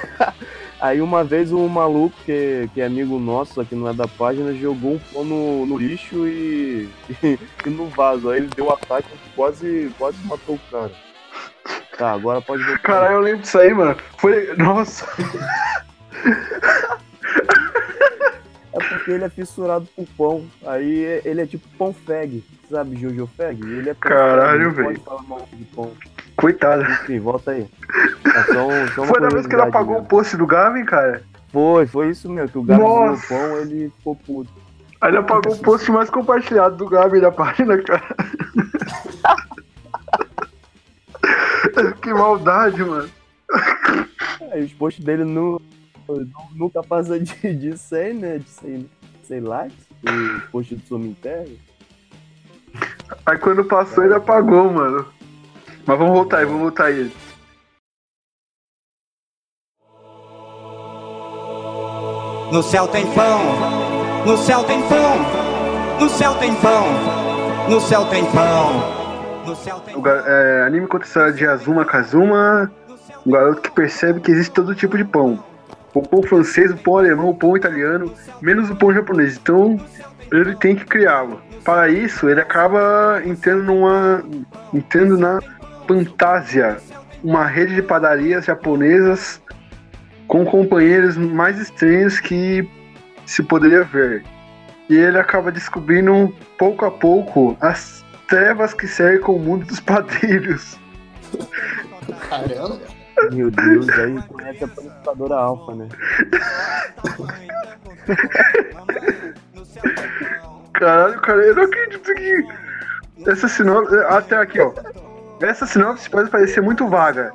[0.83, 4.53] Aí uma vez um maluco que, que é amigo nosso, que não é da página,
[4.53, 6.89] jogou um pão no, no lixo e,
[7.23, 8.29] e, e no vaso.
[8.29, 10.91] Aí ele deu um ataque e quase, quase matou o cara.
[11.97, 12.83] Tá, agora pode voltar.
[12.83, 13.97] Caralho, eu lembro disso aí, mano.
[14.19, 14.57] Foi.
[14.57, 15.07] Nossa.
[18.73, 20.47] É porque ele é fissurado por pão.
[20.67, 22.43] Aí ele é tipo pão feg.
[22.69, 23.63] Sabe Jojo Feg?
[23.63, 25.01] Ele é pão Caralho, velho.
[26.35, 26.83] Coitado.
[26.83, 27.69] Enfim, volta aí.
[28.35, 30.09] É só só Foi da vez que ele apagou o mesmo.
[30.09, 31.23] post do Gavin, cara?
[31.53, 33.25] Foi, foi isso mesmo, que o gato viu Nossa.
[33.25, 34.51] o pão, ele ficou puto.
[35.01, 38.03] Aí ele apagou o post mais compartilhado do Gavin da página, cara.
[42.01, 43.09] que maldade, mano.
[44.53, 45.61] Aí os posts dele nu-
[46.55, 48.39] nunca passam de, de 100, né?
[48.39, 48.91] De 100,
[49.25, 49.87] 100 likes.
[50.37, 51.45] Os posts do Sominterra.
[53.27, 55.07] Aí quando passou, ele apagou, mano.
[55.87, 57.13] Mas vamos voltar aí, vamos voltar aí.
[62.53, 63.41] No céu tem pão,
[64.27, 65.17] no céu tem pão,
[65.99, 66.87] no céu tem pão,
[67.67, 71.87] no céu tem pão, no céu tem O é, anime conta a história de Azuma
[71.87, 72.71] Kazuma,
[73.27, 75.43] um garoto que percebe que existe todo tipo de pão.
[75.95, 78.13] O pão francês, o pão alemão, o pão italiano,
[78.43, 79.39] menos o pão japonês.
[79.39, 79.81] Então
[80.31, 81.41] ele tem que criá-lo.
[81.65, 84.23] Para isso, ele acaba entrando numa.
[84.75, 85.41] entrando na
[85.89, 86.77] Fantasia,
[87.25, 89.41] uma rede de padarias japonesas
[90.29, 92.69] com companheiros mais estranhos que
[93.27, 94.25] se poderia ver.
[94.89, 100.79] E ele acaba descobrindo pouco a pouco as trevas que cercam o mundo dos padeiros.
[102.29, 102.81] Caramba.
[103.31, 105.89] Meu Deus, aí conhece a panificadora alfa, né?
[110.73, 112.45] Caralho, cara, eu não acredito que.
[113.31, 113.95] Essa sinopse.
[114.09, 114.73] Até aqui, ó.
[115.41, 117.33] Essa sinopse pode parecer muito vaga.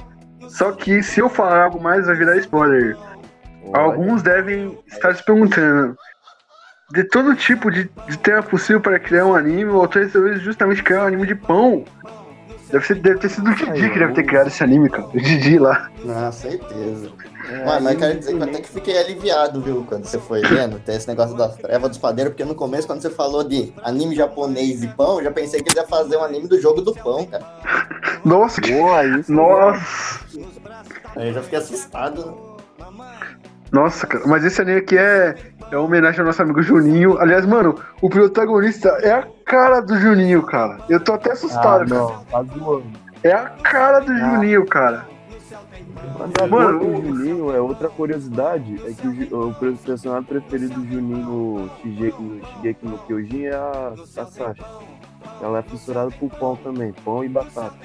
[0.47, 2.97] Só que se eu falar algo mais, vai virar spoiler.
[3.73, 5.97] Alguns devem estar se perguntando.
[6.91, 10.81] De todo tipo de, de tema possível para criar um anime, o autor resolveu justamente
[10.81, 11.83] criar um anime de pão.
[12.71, 15.07] Deve, ser, deve ter sido o Didi que deve ter criado esse anime, cara.
[15.07, 15.89] O Didi lá.
[16.03, 17.11] Não, certeza.
[17.49, 20.41] É, Ué, mas quero dizer que eu até que fiquei aliviado, viu, quando você foi
[20.41, 23.71] vendo, tem esse negócio da treva dos padeiros, porque no começo, quando você falou de
[23.83, 26.81] anime japonês e pão, eu já pensei que eles iam fazer um anime do jogo
[26.81, 27.45] do pão, cara.
[28.27, 28.71] Nossa, que.
[28.73, 29.31] Boa, isso.
[29.31, 30.25] Nossa!
[31.15, 32.57] Aí eu já fiquei assustado.
[33.71, 35.35] Nossa, cara, mas esse anime aqui é,
[35.71, 37.17] é uma homenagem ao nosso amigo Juninho.
[37.19, 40.77] Aliás, mano, o protagonista é a cara do Juninho, cara.
[40.89, 42.01] Eu tô até Ah, assustado, cara.
[42.01, 42.85] não, tá zoando.
[43.23, 45.05] É a cara do Juninho, cara.
[46.39, 50.87] Mas Mano, o Juninho, é outra curiosidade, é que o, o per- personagem preferido do
[50.87, 54.55] Juninho no Shigeki no Kyojin é a, a Sasha.
[55.41, 57.75] Ela é fissurada por pão também, pão e batata.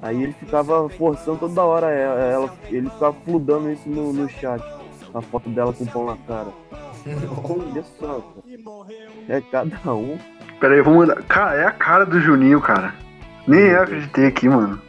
[0.00, 4.62] Aí ele ficava forçando toda hora ela, ele ficava fludando isso no, no chat.
[5.14, 6.48] A foto dela com pão na cara.
[7.44, 9.12] Olha só, cara.
[9.28, 10.18] É cada um.
[10.58, 11.22] Pera aí, vou mandar.
[11.24, 12.94] Cara, é a cara do Juninho, cara.
[13.46, 14.80] Nem eu acreditei aqui, mano.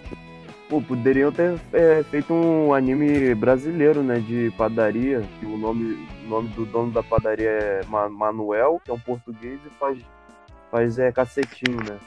[0.69, 4.19] Pô, poderiam ter é, feito um anime brasileiro, né?
[4.19, 5.23] De padaria.
[5.39, 8.99] Que o nome, o nome do dono da padaria é Ma- Manuel, que é um
[8.99, 9.97] português, e faz,
[10.73, 11.97] faz é, cacetinho, né?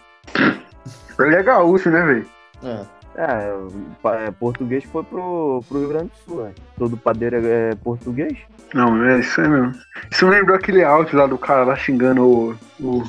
[1.21, 2.27] Ele é gaúcho, né, velho?
[2.65, 2.97] É.
[3.19, 6.53] É, é, português foi pro, pro Rio Grande do Sul, né?
[6.77, 8.37] Todo padeiro é, é português.
[8.75, 9.73] Não, é isso aí mesmo.
[10.11, 13.05] Isso me lembrou aquele áudio lá do cara lá xingando o, o,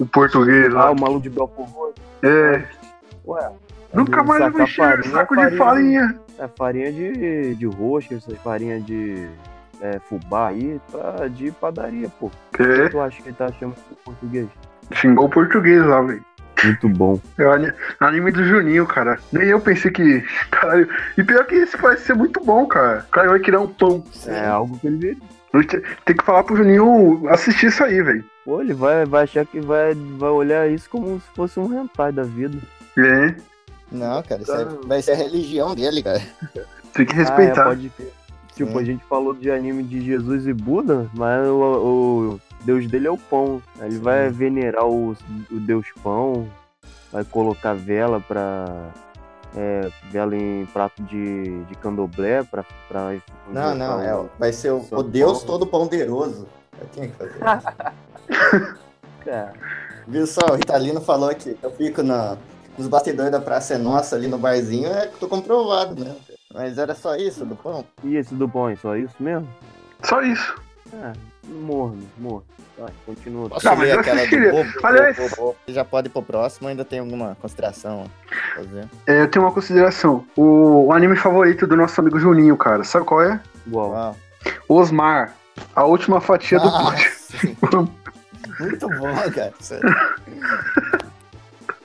[0.00, 0.90] o português Ah, lá.
[0.90, 1.94] o maluco de Belfort.
[2.24, 2.64] É,
[3.24, 3.52] Ué.
[3.94, 5.58] nunca ele mais eu mexi farinha, saco de farinha.
[5.58, 6.20] farinha.
[6.38, 9.28] É farinha de, de rosca, essas farinhas de
[9.80, 12.26] é, fubá aí, pra, de padaria, pô.
[12.26, 14.48] O que É, tu acha que ele tá chamando de português?
[14.92, 16.24] Xingou o português lá, velho.
[16.64, 17.20] Muito bom.
[17.38, 19.18] É o ani- anime do Juninho, cara.
[19.32, 20.22] Nem eu pensei que.
[20.50, 20.88] Caralho.
[21.18, 23.04] E pior que esse parece ser muito bom, cara.
[23.08, 24.04] O cara vai criar um pão.
[24.26, 25.18] É algo que ele
[26.04, 28.24] Tem que falar pro Juninho assistir isso aí, velho.
[28.44, 32.12] Pô, ele vai, vai achar que vai, vai olhar isso como se fosse um hentai
[32.12, 32.58] da vida.
[32.98, 33.34] É,
[33.90, 34.80] Não, cara, isso Caramba.
[34.86, 36.20] vai ser a religião dele, cara.
[36.94, 37.64] tem que Ah, é, respeitar.
[37.64, 38.12] pode ter.
[38.54, 38.78] Tipo, Sim.
[38.78, 41.54] a gente falou de anime de Jesus e Buda, mas o,
[42.38, 43.62] o deus dele é o pão.
[43.80, 45.10] Ele vai venerar o,
[45.50, 46.48] o deus pão,
[47.12, 48.66] vai colocar vela pra.
[49.56, 52.64] é, vela em prato de, de candomblé pra.
[52.88, 53.14] pra
[53.48, 55.46] Não, não, é, o- vai ser o, o Deus Paulo.
[55.46, 56.46] todo ponderoso.
[56.80, 57.38] Eu tinha que fazer.
[59.24, 59.52] Cara,
[60.06, 62.36] Viu só, o Ritalino falou que eu fico na,
[62.76, 66.16] nos bastidores da Praça é Nossa ali no barzinho, é que tô comprovado, né?
[66.52, 67.84] Mas era só isso do pão?
[68.02, 69.48] e esse do pão, é só isso mesmo?
[70.02, 70.56] Só isso.
[70.94, 71.12] Ah,
[71.46, 72.44] morno, morno.
[72.78, 73.48] Vai, continua.
[73.50, 75.56] Posso ler aquela do bobo, Aliás- bobo, bobo?
[75.68, 78.88] Já pode ir pro próximo, ainda tem alguma consideração a fazer?
[79.06, 80.24] É, eu tenho uma consideração.
[80.36, 82.82] O, o anime favorito do nosso amigo Juninho, cara.
[82.84, 83.40] Sabe qual é?
[83.66, 83.90] Igual.
[83.90, 84.16] Uau.
[84.68, 85.34] Osmar,
[85.76, 87.10] a última fatia do pote.
[87.60, 87.92] Nossa.
[88.60, 89.52] Muito bom, cara.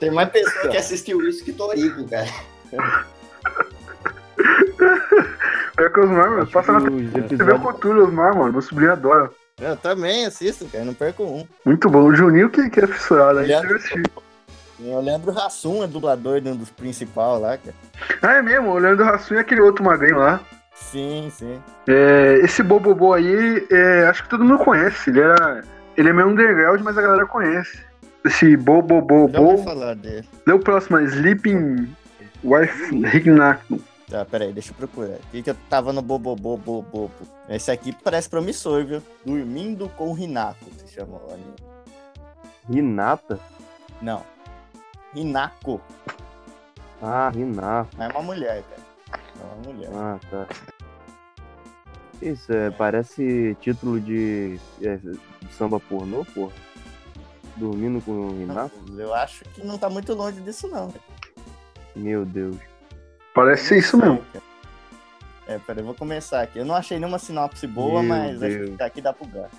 [0.00, 2.28] Tem mais pessoa que assistiu isso que Torico, cara.
[5.78, 8.52] É que Osmar, mano, passa na TV Cultura, Osmar, mano.
[8.52, 9.30] Meu sobrinho adora.
[9.58, 10.84] Eu também assisto, cara.
[10.84, 11.46] Não perco um.
[11.64, 12.04] Muito bom.
[12.04, 13.78] O Juninho que, que é fissurado, aí Leandro-.
[14.80, 17.74] Eu lembro o Rassum, é dublador de um dos principais lá, cara.
[18.22, 20.40] Ah, é mesmo, o Leandro Hassum e aquele outro magrinho lá.
[20.72, 21.60] Sim, sim.
[21.88, 25.10] É, esse Bobobo aí, é, acho que todo mundo conhece.
[25.10, 25.64] Ele era.
[25.96, 27.80] Ele é meio underground, mas a galera conhece.
[28.24, 29.42] Esse Já Bobobobo.
[29.42, 30.28] ouvi falar dele.
[30.46, 31.88] Lê o próximo, é Sleeping
[32.44, 33.60] Wife Rignac.
[34.08, 35.16] Tá, peraí, deixa eu procurar.
[35.16, 37.10] O que, que eu tava no Bobobo Bobo?
[37.46, 39.02] Esse aqui parece promissor, viu?
[39.24, 41.54] Dormindo com o Hinako, se chama o anime.
[42.70, 43.38] Hinata?
[44.00, 44.24] Não.
[45.14, 45.80] Hinako.
[47.02, 47.30] Ah.
[47.34, 49.22] Não é uma mulher, cara.
[49.40, 49.90] É uma mulher.
[49.92, 50.46] Ah, tá.
[52.22, 55.18] Isso, é, parece título de, é, de
[55.52, 56.52] samba pornô, porra.
[57.56, 58.74] Dormindo com o Hinata?
[58.96, 60.92] Eu acho que não tá muito longe disso, não.
[61.94, 62.56] Meu Deus.
[63.38, 64.20] Parece ser isso mesmo.
[65.46, 66.58] É, peraí, eu vou começar aqui.
[66.58, 68.76] Eu não achei nenhuma sinopse boa, Meu mas acho Deus.
[68.76, 69.56] que aqui dá pro gasto.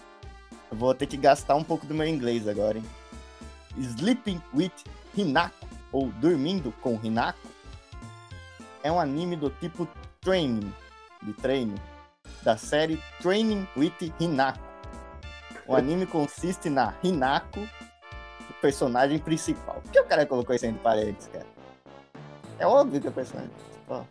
[0.69, 2.83] Eu vou ter que gastar um pouco do meu inglês agora, hein?
[3.77, 4.73] Sleeping with
[5.15, 7.39] Hinako, ou Dormindo com Hinako,
[8.83, 9.87] é um anime do tipo
[10.19, 10.73] Training,
[11.23, 11.75] de treino,
[12.43, 14.59] da série Training with Hinako.
[15.65, 17.65] O anime consiste na Hinako,
[18.61, 19.79] personagem principal.
[19.81, 21.58] Por que o cara colocou isso entre parênteses, cara?
[22.59, 24.07] É óbvio que é o personagem principal.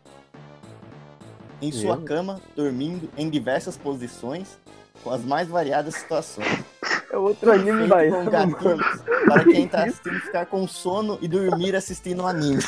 [1.60, 2.02] Em sua Eu?
[2.02, 4.58] cama, dormindo em diversas posições,
[5.04, 6.64] com as mais variadas situações.
[7.10, 12.26] É outro anime baiano, para quem tá assistindo ficar com sono e dormir assistindo o
[12.26, 12.62] anime.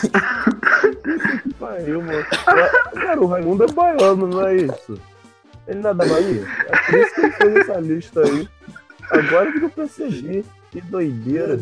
[1.59, 2.25] Pariu, mano.
[2.95, 5.01] Cara, o Raimundo é baiano, não é isso?
[5.67, 6.47] Ele não é da Bahia?
[6.69, 8.49] É por isso que ele fez essa lista aí.
[9.11, 10.45] Agora que eu percebi.
[10.71, 11.59] Que doideira.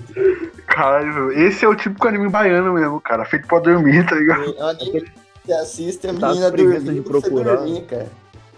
[0.67, 3.25] Caralho, esse é o típico anime baiano mesmo, cara.
[3.25, 4.51] Feito pra dormir, tá ligado?
[4.57, 5.13] O anime que
[5.47, 7.57] você assiste a Tá menina preguiça dormindo de pra você procurar.
[7.57, 8.07] dormir, cara.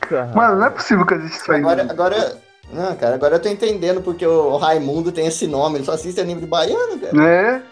[0.01, 0.37] Caralho.
[0.37, 1.61] Mano, não é possível que existe isso aí.
[1.61, 2.37] Agora, agora,
[2.73, 6.21] não, cara, agora eu tô entendendo porque o Raimundo tem esse nome, ele só assiste
[6.21, 7.25] anime de baiano, cara.
[7.25, 7.63] É.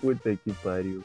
[0.00, 1.02] Puta que pariu.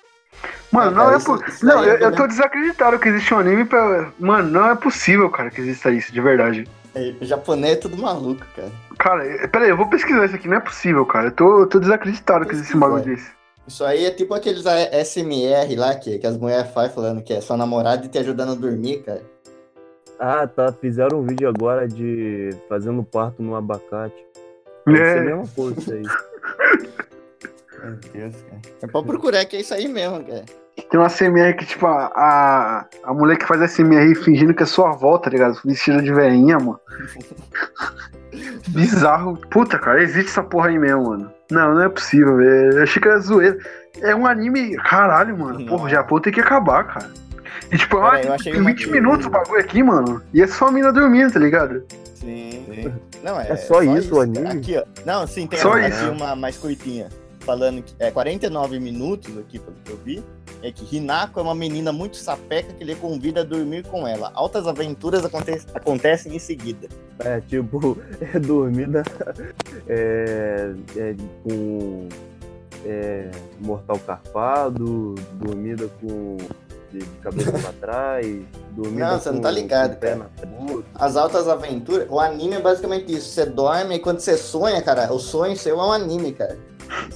[0.72, 1.56] Mano, É, não é possível.
[1.64, 2.28] Não, eu, é eu tô mesmo.
[2.28, 4.12] desacreditado que existe um anime pra.
[4.20, 6.68] Mano, não é possível, cara, que exista isso, de verdade.
[6.94, 8.70] É, o japonês é tudo maluco, cara.
[9.02, 11.28] Cara, eh, pera aí, eu vou pesquisar isso aqui, não é possível, cara.
[11.28, 13.32] Eu tô, eu tô desacreditado que existe um bagulho desse.
[13.68, 14.64] Isso aí é tipo aqueles
[15.06, 18.52] SMR lá que, que as mulheres fazem falando que é sua namorada e te ajudando
[18.52, 19.22] a dormir, cara.
[20.20, 20.72] Ah, tá.
[20.72, 24.24] Fizeram um vídeo agora de fazendo parto no abacate.
[24.86, 26.04] Deve ser a É, mesma coisa isso aí.
[27.84, 28.62] Meu Deus, cara.
[28.84, 30.46] É pra procurar que é isso aí mesmo, cara.
[30.90, 34.66] Tem uma CMR que, tipo, a, a, a mulher que faz SMR fingindo que é
[34.66, 35.60] sua avó, tá ligado?
[35.66, 36.80] Vestida de veinha, mano.
[38.70, 39.38] Bizarro.
[39.50, 41.32] Puta, cara, existe essa porra aí mesmo, mano.
[41.50, 42.78] Não, não é possível, velho.
[42.78, 43.58] Eu achei que era zoeira.
[44.02, 44.76] É um anime.
[44.78, 45.66] Caralho, mano.
[45.66, 47.10] Porra, o Japão tem que acabar, cara.
[47.72, 48.92] E, tipo, Pera anime eu achei de uma 20 coisa.
[49.02, 50.22] minutos o bagulho aqui, mano.
[50.34, 51.84] E é só a mina dormindo, tá ligado?
[52.16, 52.94] Sim, sim.
[53.24, 54.48] Não, é, É só isso o anime?
[54.48, 54.84] Aqui, ó.
[55.06, 56.12] Não, sim, tem Só uma, isso.
[56.12, 57.08] uma mais curtinha.
[57.42, 60.24] Falando que é 49 minutos aqui, pelo que eu vi.
[60.64, 64.32] É que Hinako é uma menina muito sapeca que ele convida a dormir com ela.
[64.36, 66.88] Altas aventuras aconte- acontecem em seguida.
[67.20, 69.04] É, tipo, é dormida
[69.88, 72.08] é, é, com
[72.86, 76.38] é, mortal carpado, dormida com
[76.92, 78.28] de, de cabeça pra trás,
[78.72, 80.30] dormida Não, você não com- tá ligado, cara.
[80.96, 83.30] As altas aventuras, o anime é basicamente isso.
[83.30, 86.58] Você dorme e quando você sonha, cara, o sonho seu é um anime, cara.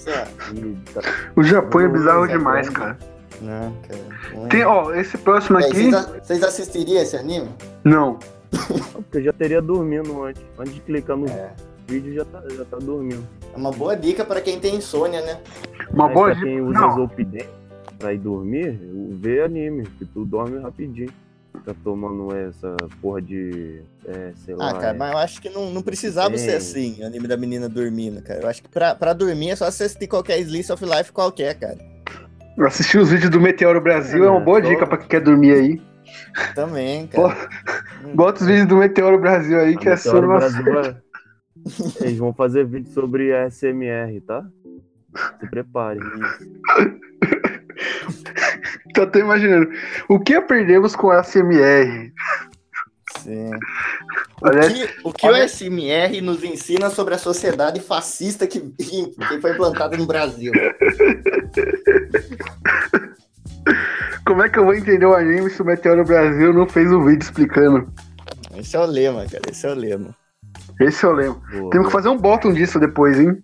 [0.08, 0.28] É.
[1.36, 2.98] O Japão é bizarro demais, cara.
[3.42, 4.48] Não, cara.
[4.50, 5.92] Tem, ó, esse próximo É, aqui.
[5.92, 7.50] vocês, assistiriam esse anime?
[7.84, 8.18] Não.
[8.94, 10.42] Porque eu já teria dormindo antes.
[10.58, 11.52] Antes de clicar no É.
[11.88, 13.24] vídeo já tá, já tá dormindo.
[13.54, 15.40] É uma boa dica pra quem tem insônia, né?
[15.92, 16.46] Uma Mas boa pra dica.
[16.48, 17.46] quem usa Zolpidem
[18.00, 18.80] pra ir dormir,
[19.20, 21.10] vê anime, que tu dorme rapidinho.
[21.64, 23.82] Tá tomando essa porra de.
[24.06, 24.70] É, sei lá.
[24.70, 26.40] Ah, cara, é- mas eu acho que não, não precisava Tem.
[26.40, 28.42] ser assim, o anime da menina dormindo, cara.
[28.42, 31.78] Eu acho que pra, pra dormir é só assistir qualquer Slice of Life qualquer, cara.
[32.60, 35.22] assistir os vídeos do Meteoro Brasil é, É, uma boa só- dica pra quem quer
[35.22, 35.82] dormir aí.
[36.54, 37.36] Também, cara.
[38.14, 40.96] Bota os vídeos do Meteoro Brasil aí, que é Meteoro sono Brasil vai-
[42.02, 44.46] Eles vão fazer vídeo sobre ASMR, tá?
[45.40, 46.00] Se prepare.
[48.96, 49.70] Tô até imaginando.
[50.10, 52.12] O que aprendemos com a SMR?
[53.20, 53.52] Sim.
[54.42, 59.52] O que, o que o SMR nos ensina sobre a sociedade fascista que, que foi
[59.52, 60.52] implantada no Brasil?
[64.26, 67.06] como é que eu vou entender o anime se o Meteoro Brasil não fez um
[67.06, 67.92] vídeo explicando?
[68.58, 69.44] Esse é o lema, cara.
[69.50, 70.16] Esse é o lema.
[70.80, 71.42] Esse eu lembro.
[71.52, 73.42] Boa, Temos que fazer um bottom disso depois, hein?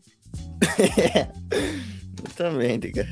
[2.26, 3.10] Exatamente, cara.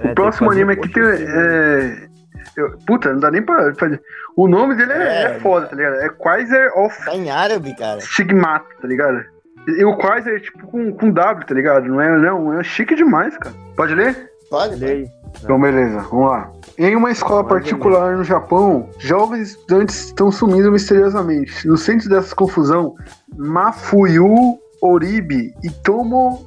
[0.00, 1.02] É, o próximo anime aqui tem.
[1.02, 2.08] post É...
[2.56, 4.00] eu- Puta, não dá nem pra fazer.
[4.36, 5.94] O nome dele é, É, é foda, tá ligado?
[5.96, 8.00] É Quasar of Tá em árabe, cara.
[8.00, 9.22] Stigmata, tá ligado?
[9.68, 11.86] E o Quasar é tipo com, com W, tá ligado?
[11.86, 13.54] Não é, não, é chique demais, cara.
[13.76, 14.30] Pode ler?
[14.48, 15.06] Pode, aí.
[15.44, 16.50] Então, beleza, vamos lá.
[16.76, 21.68] Em uma escola particular no Japão, jovens estudantes estão sumindo misteriosamente.
[21.68, 22.96] No centro dessa confusão,
[23.36, 26.44] Mafuyu Oribe e Tomo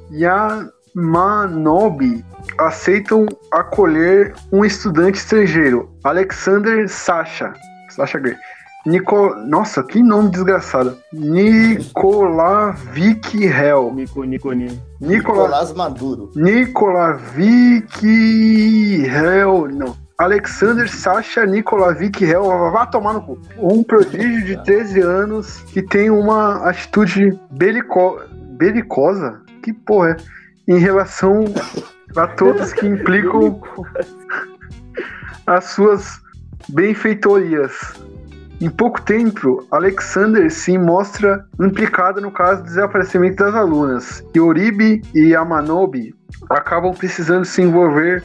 [0.96, 2.24] Yamanobi
[2.58, 7.52] aceitam acolher um estudante estrangeiro, Alexander Sasha.
[7.90, 8.36] Sasha Gray.
[8.86, 9.34] Nico...
[9.46, 10.98] Nossa, que nome desgraçado.
[11.12, 12.34] Nikolavik
[13.44, 13.92] Hell.
[13.94, 14.76] Nico, Nico, Nico.
[15.00, 15.44] Nicola...
[15.44, 16.30] Nicolás Maduro.
[16.36, 18.04] Nikolavik
[19.06, 19.68] Hell.
[19.68, 19.96] Não.
[20.18, 22.44] Alexander Sasha Nikolavik Hell.
[22.72, 23.40] Vá tomar no cu.
[23.58, 28.20] Um prodígio de 13 anos que tem uma atitude belico...
[28.58, 29.40] belicosa.
[29.62, 30.16] Que porra é?
[30.68, 31.44] Em relação
[32.16, 33.60] a todos que implicam
[35.46, 36.20] as suas
[36.68, 37.72] benfeitorias.
[38.60, 45.02] Em pouco tempo, Alexander se mostra implicado no caso do desaparecimento das alunas, e Oribe
[45.14, 46.14] e Yamanobi
[46.48, 48.22] acabam precisando se envolver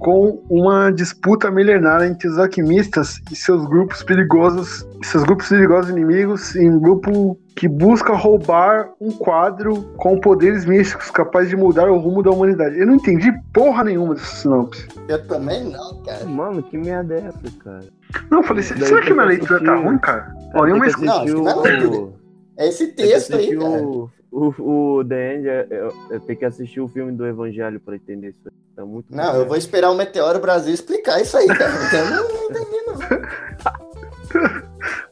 [0.00, 6.56] com uma disputa milenar entre os alquimistas e seus grupos perigosos, seus grupos perigosos inimigos,
[6.56, 11.98] em um grupo que busca roubar um quadro com poderes místicos capazes de mudar o
[11.98, 12.78] rumo da humanidade.
[12.78, 14.88] Eu não entendi porra nenhuma dessa sinopse.
[15.06, 16.24] Eu também não, cara.
[16.24, 17.84] Mano, que merda é essa, cara?
[18.30, 20.34] Não, eu falei, Daí será que minha leitura tá ruim, cara?
[20.54, 22.14] Em uma Não, o-
[22.56, 23.82] É esse texto aí, cara.
[23.82, 27.78] o, o, o The End, é, é, é, tem que assistir o filme do Evangelho
[27.78, 28.40] pra entender isso.
[28.46, 28.52] aí.
[28.80, 31.70] Tá muito Não, eu vou esperar o Meteoro Brasil explicar isso aí, cara.
[31.92, 32.96] Eu não, não entendi, não.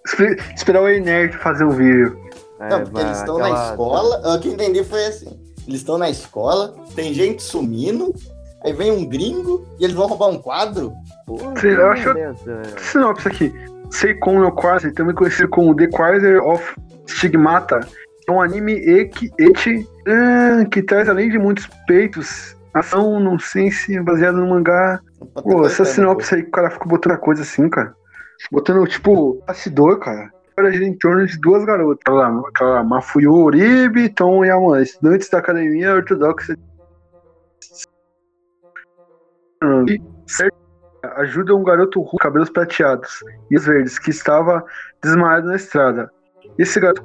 [0.06, 2.18] Espe- Esperar o Nerd fazer o vídeo.
[2.60, 4.34] É, Não, porque eles estão na aquela- escola.
[4.36, 8.14] O que eu entendi foi assim: eles estão na escola, tem gente sumindo,
[8.64, 10.92] aí vem um gringo e eles vão roubar um quadro.
[11.26, 12.62] Porra, Sim, eu que acho- é essa?
[12.78, 13.52] Sinopse aqui.
[13.90, 16.74] Seikon no Quasar, também conhecido como The Quasar of
[17.06, 17.80] Stigmata,
[18.26, 23.70] é um anime eki, eti, ah, que traz, além de muitos peitos, ação, não sei
[23.70, 25.00] se baseado no mangá.
[25.42, 27.94] Pô, essa sinopse aí que o cara fica botando a coisa assim, cara.
[28.50, 30.30] Botando, tipo, bastidor, cara.
[30.56, 32.00] Era gira em torno de duas garotas.
[32.02, 36.56] Aquela, aquela Mafuyu Oribe e Tom Yaman, estudantes da academia ortodoxa.
[39.88, 40.56] E certo,
[41.16, 44.64] ajuda um garoto com cabelos prateados e os verdes que estava
[45.02, 46.10] desmaiado na estrada.
[46.56, 47.02] Esse garoto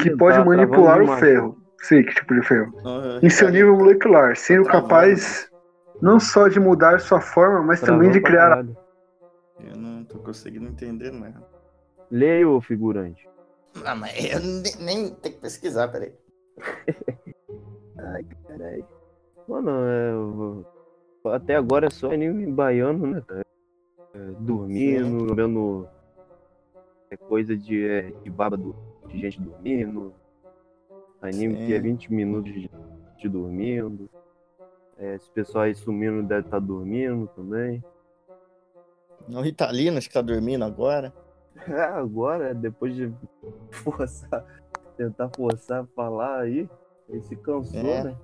[0.00, 1.59] que pode manipular o ferro.
[1.82, 2.72] Sei que tipo de ferro.
[2.84, 4.88] Ah, Em seu nível molecular, sendo travando.
[4.88, 5.50] capaz
[6.00, 8.64] não só de mudar sua forma, mas Travou também de criar.
[9.58, 11.42] Eu não tô conseguindo entender nada.
[12.10, 13.28] Leia o figurante.
[13.84, 16.12] Ah, mas eu nem, nem tenho que pesquisar, peraí.
[18.46, 18.86] Caralho.
[19.46, 20.66] Mano, é, eu-
[21.32, 23.42] até agora é só anime baiano, né, cara?
[24.14, 25.88] É, dormindo, vendo
[27.10, 28.74] é, coisa de, é, de baba do-
[29.06, 30.14] de gente dormindo.
[31.22, 31.82] Anime que é Sim.
[31.82, 34.08] 20 minutos de gente dormindo.
[34.98, 37.82] É, esse pessoal aí sumindo deve estar dormindo também.
[39.28, 41.12] O Ritalino, acho que tá dormindo agora.
[41.68, 43.12] É, agora, depois de
[43.70, 44.46] forçar,
[44.96, 46.66] tentar forçar a falar aí,
[47.06, 48.04] ele se cansou, É.
[48.04, 48.16] né?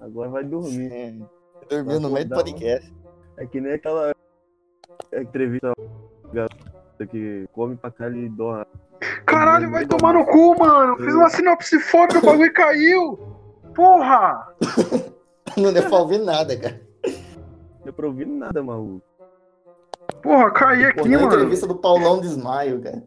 [0.00, 1.22] Agora vai dormir.
[1.68, 2.94] Dormiu no meio do Acordar, podcast.
[3.36, 4.14] É que nem aquela
[5.12, 5.74] entrevista
[7.10, 8.64] que come pra caralho e dorme.
[9.26, 10.96] Caralho, vai tomar no cu, mano.
[10.96, 13.18] Fiz uma sinopse foda, o bagulho caiu.
[13.74, 14.48] Porra!
[15.56, 16.80] Não deu pra ouvir nada, cara.
[17.04, 19.02] Não deu pra ouvir nada, maluco.
[20.22, 21.32] Porra, caí aqui, na mano.
[21.32, 23.02] entrevista do Paulão Desmaio, cara.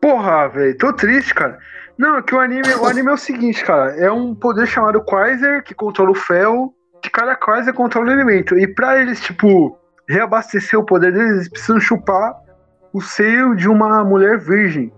[0.00, 1.58] Porra, velho, tô triste, cara.
[1.96, 3.96] Não, é que o anime, o anime é o seguinte, cara.
[3.96, 6.72] É um poder chamado Quasar, que controla o ferro.
[7.02, 8.56] De cada Quasar controla o elemento.
[8.56, 9.76] E pra eles, tipo,
[10.08, 12.34] reabastecer o poder deles, eles precisam chupar
[12.92, 14.92] o seio de uma mulher virgem.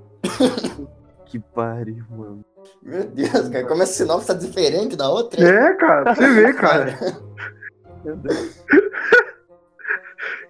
[1.27, 2.45] Que pariu, mano.
[2.83, 5.43] Meu Deus, cara, como essa sinopse tá diferente da outra.
[5.43, 6.99] É, cara, pra você ver, cara.
[8.05, 8.64] Meu Deus.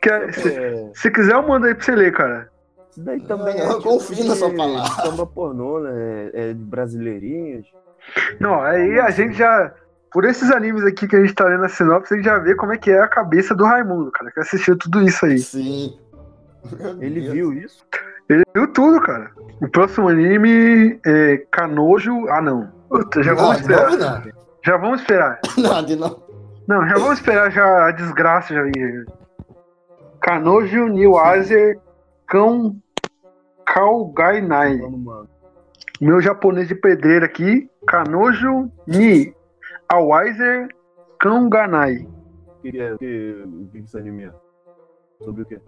[0.00, 2.50] Quer- se, É, se quiser, eu mando aí pra você ler, cara.
[2.90, 3.68] isso daí também Eu é.
[3.68, 5.02] tipo confio na sua palavra.
[5.04, 6.30] Samba pornô, né?
[6.32, 7.66] É, é de brasileirinhas.
[8.40, 9.74] Não, aí a gente já.
[10.12, 12.56] Por esses animes aqui que a gente tá lendo a sinopse, a gente já vê
[12.56, 15.38] como é que é a cabeça do Raimundo, cara, que assistiu tudo isso aí.
[15.38, 15.96] Sim.
[16.78, 17.32] Meu Ele Deus.
[17.32, 17.84] viu isso?
[18.30, 19.30] Ele viu tudo, cara.
[19.60, 22.28] O próximo anime é Canojo.
[22.28, 22.70] Ah, não.
[22.88, 23.90] Puta, já Não, vamos esperar.
[23.90, 24.22] novo não.
[24.64, 25.40] Já vamos esperar.
[25.58, 26.22] Não, de novo.
[26.68, 29.06] Não, já vamos esperar já a desgraça já vir.
[30.20, 31.78] Kanojo Niwazer
[32.26, 32.76] Kão
[33.64, 34.78] Kaugainai.
[34.78, 35.28] Vamos, mano.
[36.00, 39.34] Meu japonês de pedreiro aqui, Kanojo Ni
[39.88, 40.68] Awiser
[41.18, 42.06] Kanganai.
[42.46, 42.96] O que é?
[42.98, 44.32] Que, que esse anime é?
[45.24, 45.58] Sobre o quê?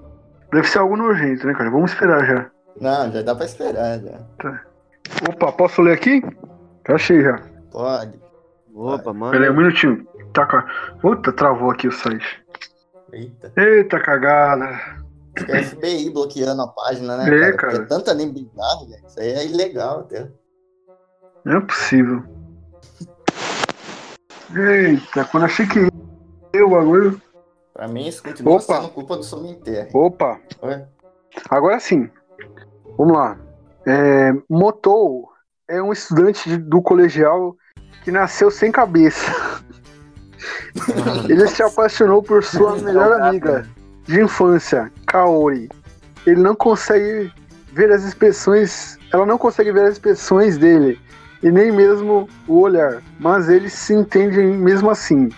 [0.53, 1.70] Deve ser algo nojento, né, cara?
[1.70, 2.50] Vamos esperar já.
[2.80, 4.20] Não, já dá pra esperar, já.
[5.28, 6.22] Opa, posso ler aqui?
[6.86, 7.40] Já achei já.
[7.70, 8.20] Pode.
[8.74, 9.32] Opa, mano.
[9.32, 10.07] Pera aí um minutinho.
[10.32, 10.46] Tá,
[11.00, 12.42] Puta, travou aqui o site.
[13.12, 13.53] Eita.
[13.57, 15.03] Eita cagada.
[15.48, 17.57] É FBI bloqueando a página, né, É, cara?
[17.57, 17.72] cara.
[17.72, 19.03] Porque é tanto anime bizarro, velho.
[19.07, 20.28] Isso aí é ilegal até.
[21.44, 22.22] Não é possível.
[24.55, 25.78] Eita, quando achei que
[26.53, 27.20] eu o bagulho.
[27.82, 28.76] Pra mim, isso continua Opa.
[28.76, 29.88] sendo culpa do Sominterra.
[29.92, 30.84] Opa, Oi?
[31.50, 32.08] agora sim.
[32.96, 33.36] Vamos lá.
[33.84, 35.28] É, Motou
[35.66, 37.56] é um estudante do colegial
[38.04, 39.26] que nasceu sem cabeça.
[41.28, 43.68] Ele se apaixonou por sua melhor amiga
[44.04, 45.68] de infância, Kaori.
[46.24, 47.32] Ele não consegue
[47.72, 51.00] ver as expressões, ela não consegue ver as expressões dele
[51.42, 55.30] e nem mesmo o olhar, mas eles se entendem mesmo assim.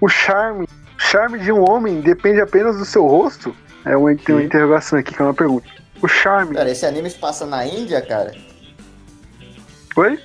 [0.00, 0.66] O charme,
[1.00, 3.54] charme de um homem depende apenas do seu rosto?
[3.84, 5.66] É uma, tem uma interrogação aqui que é uma pergunta.
[6.02, 6.54] O charme.
[6.54, 8.34] Cara, esse anime se passa na Índia, cara?
[9.96, 10.18] Oi?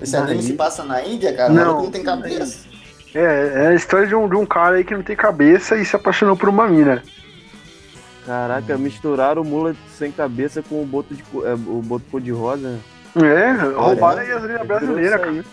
[0.00, 1.52] Esse Na anime se passa na Índia, cara?
[1.52, 1.82] Não.
[1.84, 2.66] Não tem cabeça.
[3.14, 5.84] É, é a história de um, de um cara aí que não tem cabeça e
[5.84, 7.02] se apaixonou por uma mina.
[8.26, 12.78] Caraca, misturaram o mula sem cabeça com o boto de é, o boto cor-de-rosa.
[13.14, 13.24] né?
[13.24, 15.44] É, roubaram aí as linhas brasileiras, cara.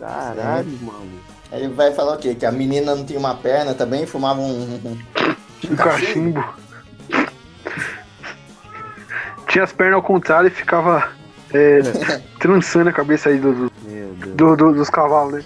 [0.00, 1.20] Caralho, mano.
[1.52, 2.34] Aí vai falar o quê?
[2.34, 4.80] Que a menina não tinha uma perna também, fumava um.
[4.84, 6.42] um- cachimbo.
[9.48, 11.08] Tinha as pernas ao contrário e ficava
[11.52, 11.80] é,
[12.38, 13.70] trançando a cabeça aí do- do-
[14.36, 15.44] do- do- dos cavalos, né?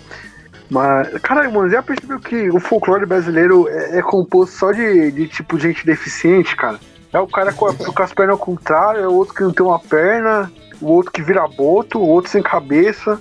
[0.70, 5.28] Mas, caralho, mano, já percebeu que o folclore brasileiro é, é composto só de, de
[5.28, 6.78] tipo gente deficiente, cara?
[7.12, 9.52] É o cara com, a- com as pernas ao contrário, é o outro que não
[9.52, 10.50] tem uma perna,
[10.80, 13.20] o outro que vira boto, o outro sem cabeça.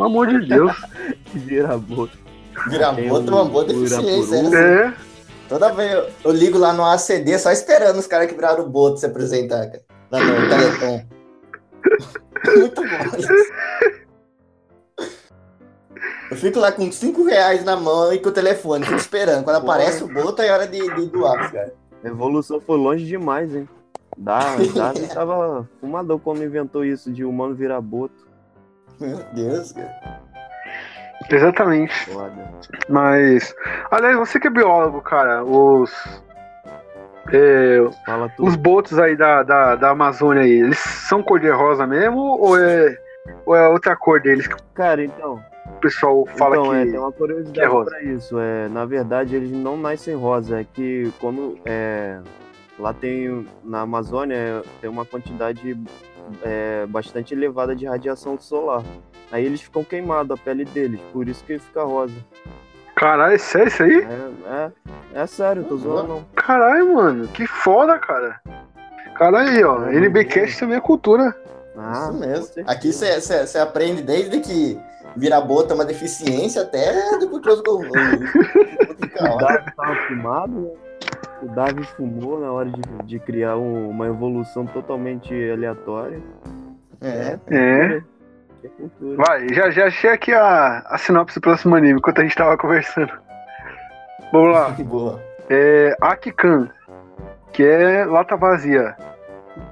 [0.00, 0.72] Pelo amor de Deus.
[1.34, 2.18] Vira boto.
[2.68, 4.42] Virar Tem boto é um uma boa deficiência.
[4.44, 4.86] né?
[4.86, 4.94] É,
[5.46, 8.68] Toda vez eu, eu ligo lá no ACD só esperando os caras que viraram o
[8.68, 9.82] boto se apresentar, cara.
[10.10, 11.06] Lá no Teleton.
[12.56, 13.32] Muito bom isso.
[16.30, 19.44] Eu fico lá com 5 reais na mão e com o telefone, fico esperando.
[19.44, 21.72] Quando aparece o boto, é hora de, de doar caras.
[22.02, 23.68] A evolução foi longe demais, hein?
[24.16, 28.29] Dá, Darwin tava fumador quando inventou isso de humano virar boto.
[29.00, 30.20] Meu Deus, cara.
[31.30, 31.94] exatamente.
[32.06, 32.50] Foda.
[32.88, 33.54] Mas,
[33.90, 35.90] aliás, você que é biólogo, cara, os.
[37.32, 38.48] é, Fala tudo.
[38.48, 42.96] os botos aí da, da, da Amazônia aí, eles são cor-de-rosa mesmo ou é,
[43.46, 45.42] ou é outra cor deles Cara, então.
[45.66, 46.90] o pessoal fala então, é, que.
[46.90, 47.90] tem uma que é curiosidade rosa.
[47.90, 48.38] pra isso.
[48.38, 50.60] É, na verdade, eles não nascem rosa.
[50.60, 51.58] É que quando.
[51.64, 52.18] É,
[52.78, 53.46] lá tem.
[53.62, 55.78] Na Amazônia é, tem uma quantidade
[56.42, 58.82] é, bastante elevada de radiação solar.
[59.32, 61.00] Aí eles ficam queimados, a pele deles.
[61.12, 62.14] Por isso que fica rosa.
[62.96, 63.98] Caralho, é sério isso aí?
[64.02, 64.70] É,
[65.16, 66.24] é, é sério, tô zoando não.
[66.34, 68.40] Caralho, mano, que foda, cara.
[69.14, 69.86] Caralho aí, ó.
[69.86, 71.34] É, NBcast também é cultura.
[71.76, 72.46] Ah, Isso mesmo.
[72.66, 74.78] Aqui você aprende desde que
[75.16, 77.62] virar boto é uma deficiência até depois que eu.
[77.64, 80.70] eu- eu- O Davi tava fumado, né?
[81.42, 86.20] O Davi fumou na hora de, de criar um- uma evolução totalmente aleatória.
[87.00, 87.38] É.
[87.50, 88.02] É.
[88.62, 89.16] É cultura.
[89.26, 92.58] Vai, já, já achei aqui a, a sinopse do próximo anime, enquanto a gente tava
[92.58, 93.12] conversando.
[94.32, 94.68] Vamos lá.
[94.84, 95.20] Boa.
[95.48, 96.68] É Akikan,
[97.52, 98.94] que é lata vazia.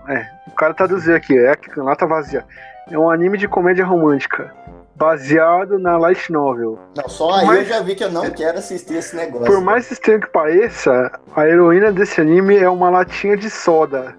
[0.08, 2.44] É, o cara traduziu aqui, é Akikan, lata vazia.
[2.90, 4.52] É um anime de comédia romântica,
[4.99, 6.78] baseado na light novel.
[6.96, 9.46] Não, só aí Mas- eu já vi que eu não quero assistir esse negócio.
[9.46, 14.16] Por mais estranho que pareça, a heroína desse anime é uma latinha de soda.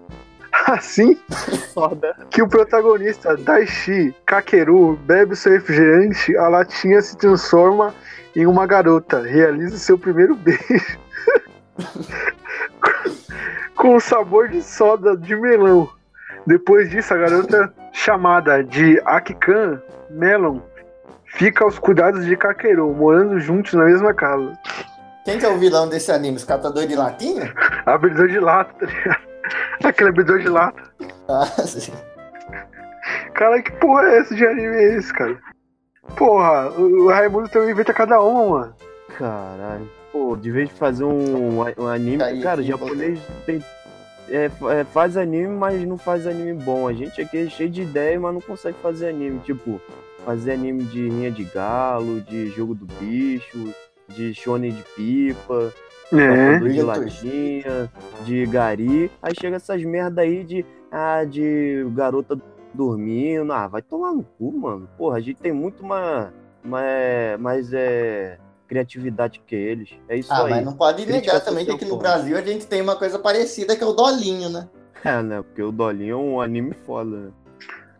[0.66, 1.16] Assim
[1.74, 2.14] Foda.
[2.30, 7.94] que o protagonista, Daishi Kakeru, bebe seu refrigerante, a latinha se transforma
[8.34, 10.98] em uma garota, realiza seu primeiro beijo.
[13.76, 15.88] Com o sabor de soda de melão.
[16.46, 20.60] Depois disso, a garota, chamada de Akikan Melon,
[21.34, 24.58] fica aos cuidados de Kakeru, morando juntos na mesma casa.
[25.24, 26.36] Quem que é o vilão desse anime?
[26.36, 27.52] Os catadores de latinha?
[27.84, 29.30] Abridor de lata, tá ligado?
[29.84, 30.82] Aquele abridor de lata.
[31.28, 31.92] Ah, sim.
[33.34, 35.38] Cara, que porra é essa de anime é esse, cara?
[36.16, 38.74] Porra, o Raimundo também inventa cada uma, mano.
[39.16, 39.90] Caralho.
[40.12, 43.64] Pô, de vez de fazer um, um anime, cara, o japonês tem,
[44.28, 46.86] é, é, faz anime, mas não faz anime bom.
[46.86, 49.40] A gente aqui é cheio de ideia, mas não consegue fazer anime.
[49.40, 49.80] Tipo,
[50.24, 53.72] fazer anime de rinha de galo, de jogo do bicho.
[54.08, 55.72] de Shone de pipa,
[56.12, 56.58] É.
[56.58, 57.88] de latinha,
[58.24, 59.08] de gari.
[59.22, 62.36] Aí chega essas merda aí de, ah, de garota
[62.74, 63.52] dormindo.
[63.52, 64.88] Ah, vai tomar no cu, mano.
[64.98, 66.28] Porra, a gente tem muito mais,
[66.64, 69.90] mais, mais é, criatividade que eles.
[70.08, 70.50] É isso Ah, aí.
[70.50, 71.96] mas não pode negar também que aqui no.
[71.96, 74.68] Brasil a gente tem uma coisa parecida que é o Dolinho, né?
[75.04, 75.40] É, né?
[75.40, 77.30] Porque o Dolinho é um anime foda, né?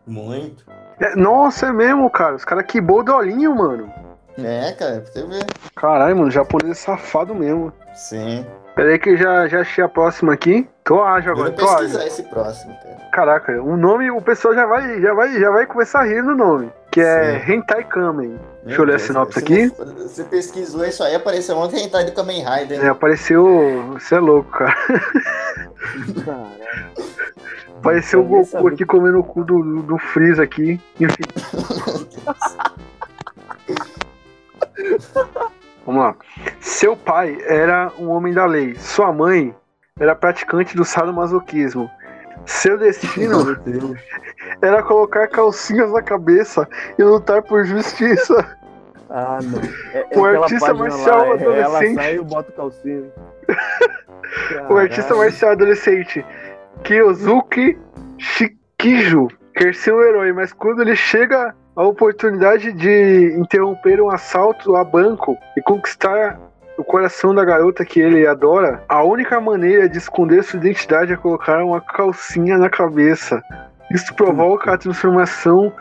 [0.05, 0.65] Muito.
[1.01, 2.35] É, Nossa, é mesmo, cara.
[2.35, 3.91] Os caras quebrou o dolinho, mano.
[4.37, 5.45] É, cara, pra você ver.
[5.75, 7.73] Caralho, mano, o japonês é safado mesmo.
[7.93, 8.45] Sim.
[8.75, 10.67] Pera aí que eu já, já achei a próxima aqui.
[10.83, 11.77] Tô ágil agora, vou tô ágil.
[11.79, 12.97] pesquisar esse próximo, cara.
[13.11, 16.35] Caraca, o nome, o pessoal já vai, já vai, já vai começar a rir no
[16.35, 16.71] nome.
[16.91, 17.53] Que é Sim.
[17.53, 18.37] Hentai Kamen.
[18.65, 19.69] Deixa eu ler a sinopse aqui.
[19.69, 22.83] Você pesquisou isso aí, apareceu ontem hentai do Kamen Rider.
[22.83, 23.93] É, apareceu.
[23.93, 24.75] Você é louco, cara.
[26.25, 26.61] Caralho.
[27.77, 30.79] Apareceu o Goku aqui comendo o cu do, do, do Freeza aqui.
[30.99, 31.23] Enfim.
[35.85, 36.15] Vamos lá.
[36.59, 38.75] Seu pai era um homem da lei.
[38.75, 39.55] Sua mãe
[39.99, 41.89] era praticante do sadomasoquismo.
[42.45, 43.37] Seu destino
[44.61, 46.67] era colocar calcinhas na cabeça
[46.97, 48.57] e lutar por justiça.
[49.09, 49.59] Ah, não.
[49.93, 51.95] É, é O artista marcial lá, é- Ela adolescente.
[51.95, 53.11] sai e bota o calcinho.
[54.69, 56.25] O artista marcial adolescente
[56.83, 57.77] Kiyozuki
[58.17, 64.77] Shikijo quer ser um herói, mas quando ele chega a oportunidade de interromper um assalto
[64.77, 66.39] a banco e conquistar
[66.81, 71.15] o coração da garota que ele adora, a única maneira de esconder sua identidade é
[71.15, 73.39] colocar uma calcinha na cabeça.
[73.91, 75.71] Isso provoca a transformação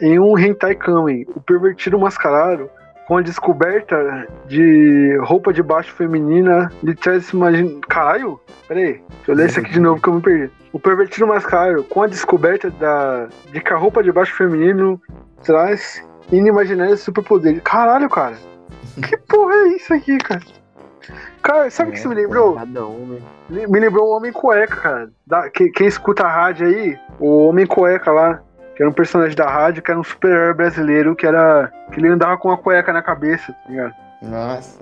[0.00, 1.26] em um hentai kamen.
[1.36, 2.70] O pervertido mascarado,
[3.06, 7.78] com a descoberta de roupa de baixo feminina, lhe traz imagina...
[7.86, 8.40] Caralho?
[8.66, 10.50] Peraí, deixa eu ler isso aqui de novo que eu me perdi.
[10.72, 13.28] O pervertido mascarado, com a descoberta da...
[13.52, 14.98] de que a roupa de baixo feminino
[15.44, 17.60] traz inimaginários superpoderes.
[17.62, 18.36] Caralho, cara.
[19.08, 20.40] Que porra é isso aqui, cara?
[21.42, 22.54] Cara, sabe o que É, isso me lembrou?
[22.54, 23.20] Cada né?
[23.66, 25.10] Me lembrou o Homem Cueca, cara.
[25.26, 28.40] Da- que- quem escuta a rádio aí, o Homem Cueca lá,
[28.76, 31.72] que era um personagem da rádio, que era um super-herói brasileiro, que era.
[31.92, 33.94] que ele andava com uma cueca na cabeça, tá ligado?
[34.22, 34.78] Nossa,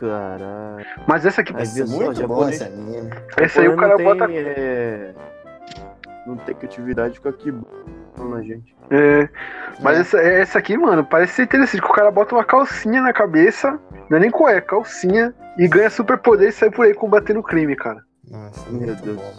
[0.00, 0.86] Caralho.
[1.06, 3.10] Mas essa aqui, esse é só, muito bom japonês- esse anime.
[3.36, 4.26] essa aí o cara não bota.
[4.26, 5.14] tem, é,
[6.26, 7.52] Não tem criatividade, fica aqui
[8.24, 8.74] na gente.
[8.90, 9.28] É,
[9.80, 10.00] mas É.
[10.00, 13.78] essa, essa aqui, mano, parece ser interessante, que o cara bota uma calcinha na cabeça,
[14.08, 17.76] não é nem cueca, calcinha, e ganha superpoder e sai por aí combatendo o crime,
[17.76, 18.00] cara.
[18.30, 19.16] Nossa, Meu Deus.
[19.16, 19.32] bom.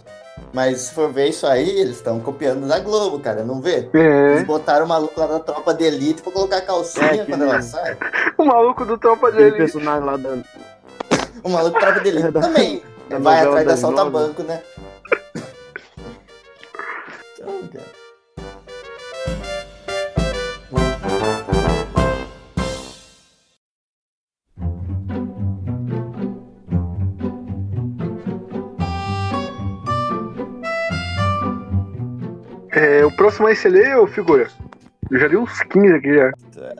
[0.53, 3.89] Mas se for ver isso aí, eles estão copiando da Globo, cara, não vê?
[3.93, 7.43] Eles É, botaram o maluco lá da tropa de elite pra colocar calcinha É, quando
[7.43, 7.97] ela sai.
[8.37, 9.57] o maluco do Tropa Aquele dele.
[9.57, 10.37] personagem lá da.
[11.43, 14.11] O maluco da tropa de elite também da vai atrás da das salta nove.
[14.11, 14.61] banco, né?
[33.39, 34.51] O próximo aí você lê ou figura?
[35.09, 36.33] Eu já li uns 15 aqui já.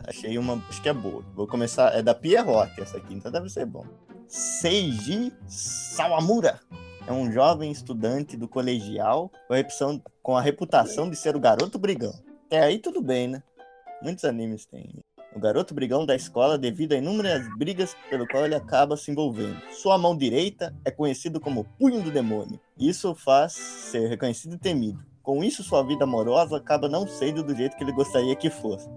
[0.06, 0.62] Achei uma.
[0.68, 1.24] Acho que é boa.
[1.34, 1.98] Vou começar.
[1.98, 3.86] É da Pierrot essa aqui, então deve ser bom.
[4.28, 6.60] Seiji Sawamura
[7.08, 11.40] é um jovem estudante do colegial com a, reputação, com a reputação de ser o
[11.40, 12.14] garoto brigão.
[12.48, 13.42] Até aí tudo bem, né?
[14.04, 15.00] Muitos animes têm.
[15.34, 19.62] O garoto brigão da escola devido a inúmeras brigas pelo qual ele acaba se envolvendo.
[19.72, 22.60] Sua mão direita é conhecido como punho do demônio.
[22.78, 25.09] Isso o faz ser reconhecido e temido.
[25.30, 28.90] Com isso, sua vida amorosa acaba não sendo do jeito que ele gostaria que fosse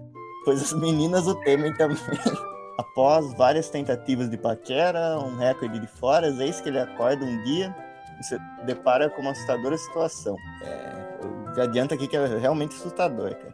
[0.43, 1.95] pois as meninas o temem também.
[2.75, 7.75] Após várias tentativas de paquera, um recorde de foras, eis que ele acorda um dia
[8.19, 10.35] e se depara com uma assustadora situação.
[10.63, 13.53] É, eu já adianto aqui que é realmente assustador, cara.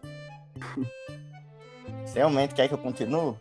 [2.06, 3.36] Você realmente quer que eu continue?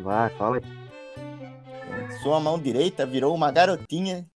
[0.00, 2.18] Vai, fala aí.
[2.20, 4.26] Sua mão direita virou uma garotinha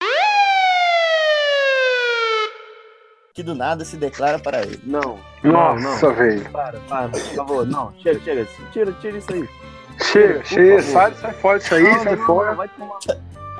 [3.34, 4.80] que do nada se declara para ele.
[4.84, 5.18] Não.
[5.42, 6.14] Não, Nossa, não.
[6.14, 6.50] velho.
[6.50, 7.66] Para, para, por favor.
[7.66, 8.46] Não, chega, chega.
[8.72, 9.48] Tira, tira isso aí.
[10.02, 12.54] Chega, chega, sai, sai fora disso aí, Não, sai não, fora.
[12.54, 12.98] Vai tomar.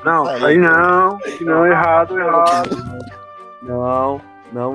[0.04, 3.00] Não, aí não, não, errado, errado.
[3.62, 4.20] Não,
[4.52, 4.74] não,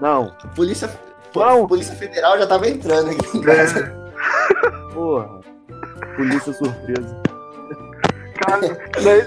[0.00, 0.32] não.
[0.56, 0.90] Polícia,
[1.34, 1.66] Não.
[1.68, 3.78] Polícia Federal já tava entrando aqui em casa.
[3.80, 5.28] É, Porra.
[6.16, 7.22] Polícia surpresa.
[8.34, 8.60] cara,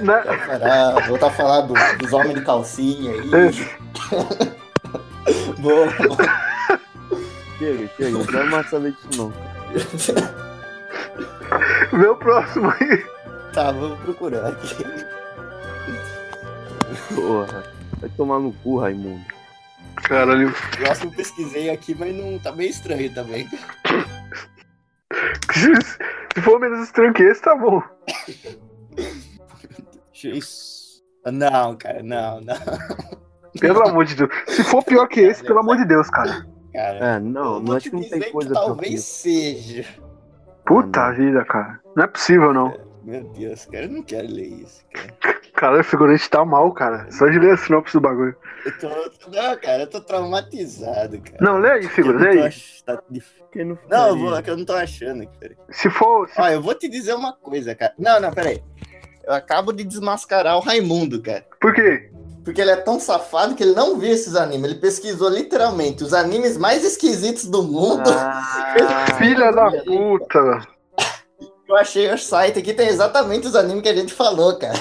[0.03, 4.58] na- na- Parar, voltar a falar do- dos homens de calcinha aí.
[5.59, 5.87] Boa.
[7.57, 8.09] Chega, chega.
[8.09, 9.33] Não quero mais saber disso, não.
[11.99, 13.05] vê o próximo aí.
[13.53, 14.75] Tá, vou procurar aqui.
[17.13, 17.63] Porra.
[17.99, 19.25] Vai tomar no cu, Raimundo.
[20.03, 20.49] Caralho.
[20.49, 23.47] O próximo eu pesquisei aqui, mas não tá meio estranho também.
[25.51, 25.75] Se,
[26.33, 27.81] se for menos estranho que esse, tá bom.
[30.23, 31.03] Isso.
[31.25, 32.55] Não, cara, não, não.
[33.59, 34.29] Pelo amor de Deus.
[34.47, 36.45] Se for pior que esse, pelo amor de Deus, cara.
[36.73, 39.21] Cara, É, não, eu não acho que não tem coisa que pior talvez isso.
[39.23, 39.85] seja.
[40.65, 41.79] Puta vida, cara.
[41.95, 42.77] Não é possível, não.
[43.03, 45.39] Meu Deus, cara, eu não quero ler isso, cara.
[45.59, 47.11] Cara, o figurante tá mal, cara.
[47.11, 48.33] Só de ler a sinopse do bagulho.
[48.65, 48.87] Eu tô,
[49.29, 51.37] não, cara, eu tô traumatizado, cara.
[51.41, 52.47] Não, lê aí, figura, Eu não lê aí.
[52.47, 53.43] ach- tá difícil.
[53.65, 55.57] Não, Não, eu, vou, é que eu não tô achando aqui, peraí.
[55.69, 56.29] Se for.
[56.29, 57.91] se- Ó, eu vou te dizer uma coisa, cara.
[57.99, 58.63] Não, não, peraí.
[59.25, 61.45] Eu acabo de desmascarar o Raimundo, cara.
[61.59, 62.09] Por quê?
[62.43, 64.71] Porque ele é tão safado que ele não viu esses animes.
[64.71, 68.09] Ele pesquisou literalmente os animes mais esquisitos do mundo.
[68.09, 70.67] Ah, Filha da puta.
[71.67, 74.73] Eu achei o site aqui, tem exatamente os animes que a gente falou, cara.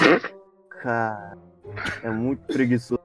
[0.81, 1.37] cara.
[2.01, 2.99] É muito preguiçoso.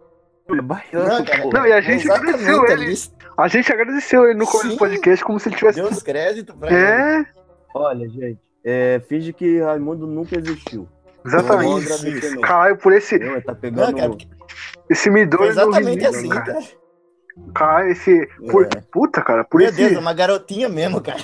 [0.50, 1.42] É baiano, Não, cara.
[1.42, 1.50] pô.
[1.50, 2.94] Não, e a gente Exatamente, agradeceu ele.
[3.36, 5.80] A gente agradeceu ele no começo do podcast como se ele tivesse.
[5.80, 6.78] Deu uns créditos pra ele.
[6.80, 7.26] É,
[7.74, 10.88] Olha, gente, é, finge que Raimundo nunca existiu.
[11.24, 11.70] Exatamente.
[11.70, 12.34] Não, Isso, isso.
[12.34, 12.40] não.
[12.42, 13.96] Caralho, por esse, Não, tá Não, pegando.
[13.96, 14.28] cara, porque
[14.90, 16.44] esse Midori exatamente limite, assim, cara.
[16.44, 16.64] cara.
[17.54, 18.28] Caralho, esse.
[18.50, 18.68] Por, É.
[18.92, 19.76] Puta, cara, por Meu esse.
[19.78, 21.18] Deus, é uma garotinha mesmo, cara.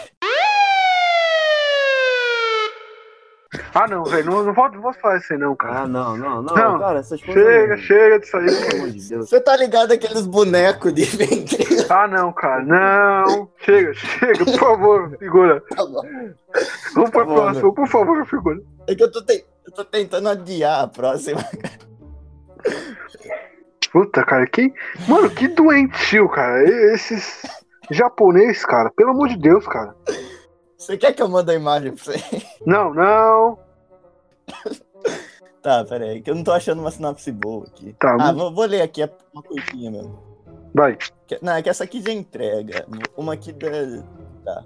[3.74, 5.80] Ah, não, velho, não, não vou, não vou falar isso aí, não, cara.
[5.80, 6.78] Ah, não, não, não, Não.
[6.78, 7.42] cara, essas coisas.
[7.42, 7.82] chega, não.
[7.82, 8.46] chega disso aí.
[8.46, 9.28] Pelo amor de Deus.
[9.28, 11.84] Você tá ligado aqueles bonecos de ventrilo?
[11.88, 13.48] Ah, não, cara, não.
[13.58, 15.60] Chega, chega, por favor, figura.
[15.74, 16.02] Tá bom.
[16.94, 18.60] Vamos pra Tá bom, próxima, por favor, figura.
[18.88, 21.40] É que eu tô, te- eu tô tentando adiar a próxima.
[23.92, 24.72] Puta, cara, que.
[25.08, 26.62] Mano, que doentio, cara.
[26.92, 27.42] Esses
[27.90, 29.94] japonês, cara, pelo amor de Deus, cara.
[30.78, 32.18] Você quer que eu mande a imagem pra você?
[32.66, 33.58] Não, não.
[35.62, 37.92] Tá, pera aí, que eu não tô achando uma sinopse boa aqui.
[38.00, 40.18] Tá, Ah, vou, vou ler aqui, é uma curtinha mesmo.
[40.74, 40.96] vai.
[41.42, 42.86] Não, é que essa aqui já entrega.
[43.14, 43.68] Uma aqui da.
[44.42, 44.64] Tá.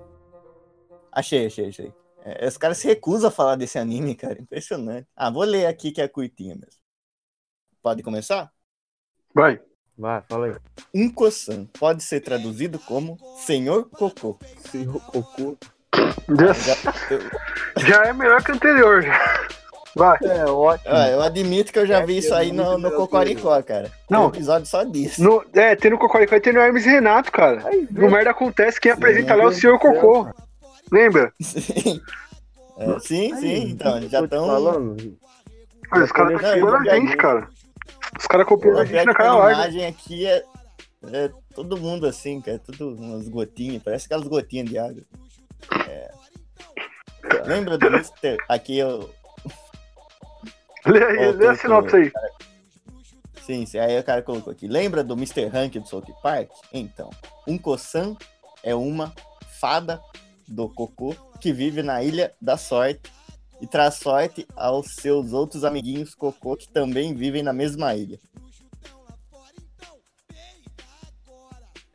[1.10, 1.92] Achei, achei, achei.
[2.24, 4.40] É, os caras se recusam a falar desse anime, cara.
[4.40, 5.06] Impressionante.
[5.14, 6.80] Ah, vou ler aqui que é curtinha mesmo.
[7.82, 8.50] Pode começar?
[9.34, 9.60] Vai.
[9.96, 10.54] Vai, fala aí.
[10.94, 14.38] Unko-san pode ser traduzido como Senhor Cocô.
[14.70, 15.56] Senhor Cocô.
[16.36, 17.20] Já, Já- eu,
[17.86, 19.46] já é melhor que o anterior, já.
[19.94, 20.18] Vai.
[20.22, 20.90] É ótimo.
[20.92, 23.92] ah, eu admito que eu já vi É, isso é aí no, no Cocoricó, cara.
[24.10, 24.22] Não.
[24.22, 25.22] Tem um episódio só disso.
[25.22, 27.64] No, é, tem no Cocoricó e tem no Hermes e Renato, cara.
[27.68, 30.28] Aí, No Merda Acontece, quem apresenta Sim, lá é o Senhor Cocô.
[30.90, 31.32] Lembra?
[31.40, 32.00] Sim,
[32.76, 34.46] É, sim, Aí, sim, então, eu já estão.
[34.46, 35.16] falando.
[35.92, 37.16] Olha, os caras tá copiando a gente, vi.
[37.16, 37.48] cara.
[38.18, 40.44] Os caras copiando a gente na cara a imagem aqui é,
[41.12, 42.58] é todo mundo assim, cara.
[42.58, 45.02] Tudo umas gotinhas, parece aquelas gotinhas de água.
[45.88, 46.10] É.
[47.46, 48.36] Lembra do Mr.
[48.48, 49.08] Aqui eu.
[50.84, 52.12] Lê aí, lê a sinopse aí.
[53.40, 54.66] Sim, sim, aí o cara colocou aqui.
[54.66, 55.44] Lembra do Mr.
[55.46, 56.50] Hank do South Park?
[56.72, 57.10] Então,
[57.46, 58.16] um Kosan
[58.64, 59.12] é uma
[59.60, 60.02] fada
[60.48, 63.10] do cocô que vive na Ilha da Sorte
[63.60, 68.18] e traz sorte aos seus outros amiguinhos cocô que também vivem na mesma ilha.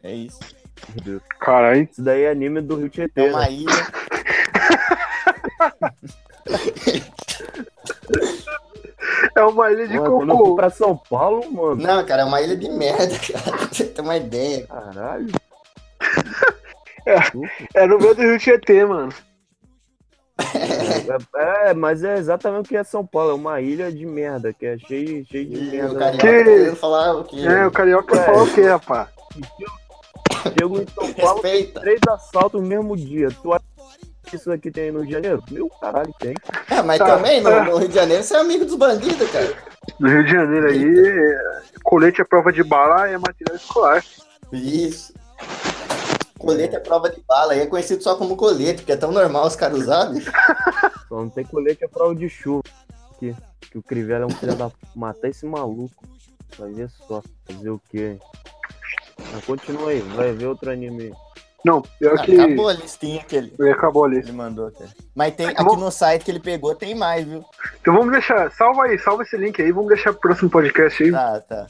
[0.02, 0.40] É isso.
[0.96, 1.22] Meu Deus.
[1.40, 1.84] Caralho.
[1.92, 3.22] Isso daí é anime do Rio É Tietê.
[3.24, 3.30] né?
[3.32, 3.74] uma ilha.
[9.36, 10.56] É uma ilha de Pô, quando eu fui cocô.
[10.56, 11.76] pra São Paulo, mano.
[11.76, 13.58] Não, cara, é uma ilha de merda, cara.
[13.58, 14.66] Pra você ter uma ideia.
[14.68, 15.28] Caralho.
[17.74, 19.12] É no meio do Rio Tietê, mano.
[21.36, 23.32] É, é, mas é exatamente o que é São Paulo.
[23.32, 25.94] É uma ilha de merda, que é cheio, cheio de E merda.
[25.94, 27.46] o carioca Que- falar o que?
[27.48, 28.24] É, o carioca É.
[28.24, 29.10] falou o quê, rapaz?
[30.58, 31.42] Chego em São Paulo,
[31.82, 33.28] três assaltos no mesmo dia.
[33.42, 33.66] Tu acha
[34.26, 35.44] que isso aqui tem no Rio de Janeiro?
[35.52, 36.34] Meu caralho, tem.
[36.70, 37.06] É, mas Tá.
[37.18, 39.54] também no, no Rio de Janeiro você é amigo dos bandidos, cara.
[40.00, 41.40] No Rio de Janeiro aí, é,
[41.84, 44.04] colete é prova de bala é material escolar.
[44.54, 45.14] Isso.
[46.40, 49.46] Colete é prova de bala, aí é conhecido só como colete, porque é tão normal
[49.46, 50.22] os caras usarem.
[51.08, 52.64] Só não tem colete, é prova de chuva.
[53.20, 54.72] Que, que o Crivella é um filho da.
[54.96, 56.04] Matar esse maluco.
[56.58, 57.22] Vai ver só.
[57.46, 58.18] Fazer o quê?
[59.34, 61.14] Mas continua aí, vai ver outro anime aí.
[61.66, 62.40] Não, pior que.
[62.40, 64.18] Acabou a listinha que ele, Ele acabou ali.
[64.20, 64.90] ele mandou, cara.
[65.14, 65.74] Mas tem, Acabou.
[65.74, 67.44] aqui no site que ele pegou tem mais, viu?
[67.82, 68.50] Então vamos deixar.
[68.54, 69.72] Salva aí, salva esse link aí.
[69.74, 71.12] Vamos deixar pro próximo podcast aí.
[71.12, 71.68] Tá, tá.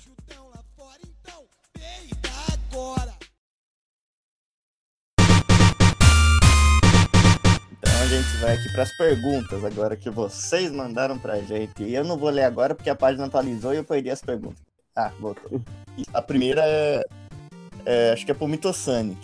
[8.30, 11.84] Gente vai aqui para as perguntas agora que vocês mandaram pra gente.
[11.84, 14.60] E eu não vou ler agora porque a página atualizou e eu perdi as perguntas.
[14.96, 15.60] Ah, voltou.
[16.14, 17.04] A primeira é,
[17.86, 19.20] é, acho que é pro Mitosanic.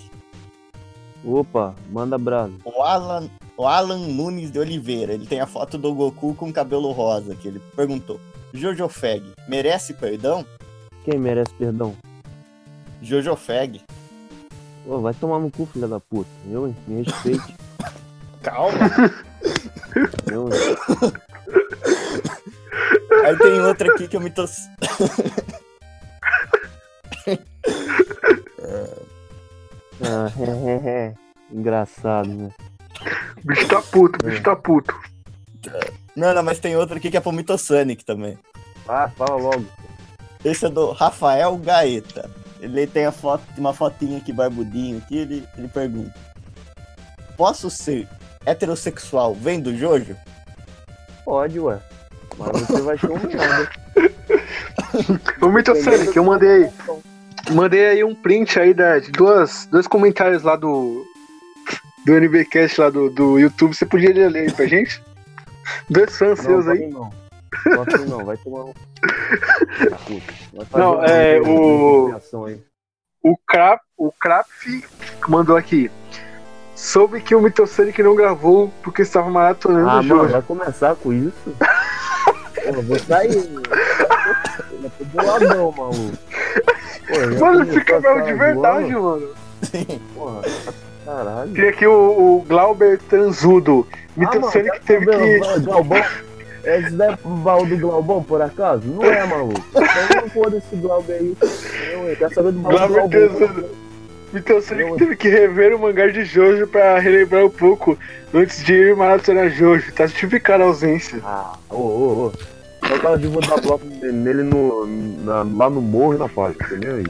[1.24, 2.54] Opa, manda brasa.
[2.64, 6.92] O Alan, o Alan Nunes de Oliveira, ele tem a foto do Goku com cabelo
[6.92, 8.20] rosa, que ele perguntou.
[8.54, 10.46] Jojo Feg, merece perdão?
[11.04, 11.96] Quem merece perdão?
[13.02, 13.82] Jojo Feg.
[14.86, 16.30] Ô, vai tomar no cu, filha da puta.
[16.50, 16.76] Eu, hein?
[16.88, 17.56] Me respeite.
[18.46, 18.78] Calma.
[20.32, 20.50] Eu-
[23.26, 24.46] Aí tem outra aqui que eu me tô.
[30.02, 30.30] Ah,
[31.52, 32.50] Engraçado, né?
[33.44, 34.94] O bicho tá puto, o bicho tá puto.
[36.16, 38.38] Não, não, mas tem outra aqui que é pro Mitosonic também.
[38.88, 39.66] Ah, fala logo.
[40.44, 42.30] Esse é do Rafael Gaeta.
[42.60, 46.14] Ele tem a foto, uma fotinha aqui, barbudinho aqui, ele, ele pergunta.
[47.38, 48.08] Posso ser
[48.46, 50.16] heterossexual vendo Jojo?
[51.24, 51.80] Pode, ué.
[52.38, 53.72] Mas você vai ser um merda.
[55.42, 56.70] Ô, Mitosonic, eu mandei aí.
[57.52, 61.06] Mandei aí um print aí da, de duas, dois comentários lá do.
[62.06, 63.74] Do NBcast lá do, do YouTube.
[63.76, 65.02] Você podia ler aí pra gente?
[65.90, 66.88] Dois fãs Não, seus aí.
[66.88, 67.10] não.
[67.64, 68.74] Pode não, vai tomar um.
[70.74, 72.62] Não, é, o- reação aí.
[73.24, 74.84] O Crap, o Crapf
[75.28, 75.90] mandou aqui.
[76.76, 80.28] Soube que o Mitosonic não gravou porque estava maratonando Ah, o mano, jogo.
[80.28, 81.34] vai começar com isso?
[82.56, 83.36] Pô, eu vou sair.
[83.36, 86.18] Eu tô boladão, maluco.
[87.08, 89.02] Pô, Mano, fica ficar de verdade, zoando?
[89.02, 90.00] mano.
[90.16, 90.42] Porra,
[91.06, 91.54] caralho.
[91.54, 93.88] Tem aqui o, o Glauber Transudo.
[94.18, 95.40] Mitosonic teve que.
[95.62, 96.04] Glaubão.
[96.64, 98.82] Esse daí é o baú do Glaubão, por acaso?
[98.88, 99.64] Não é, maluco.
[99.70, 101.38] Então não foda esse Glauber aí.
[101.94, 103.38] Eu, eu quero saber do baú do Glauber Glaubão.
[103.38, 103.85] Transudo.
[104.36, 107.98] Mitosonic teve que rever o mangá de Jojo pra relembrar um pouco
[108.34, 109.92] antes de ir maratonar Jojo.
[109.94, 111.20] Tá justificada a ausência.
[111.24, 112.32] Ah, ô, ô, ô.
[112.88, 114.86] Só tava de dar bloco nele no,
[115.24, 116.98] na- lá no morro e na página, entendeu?
[116.98, 117.06] aí?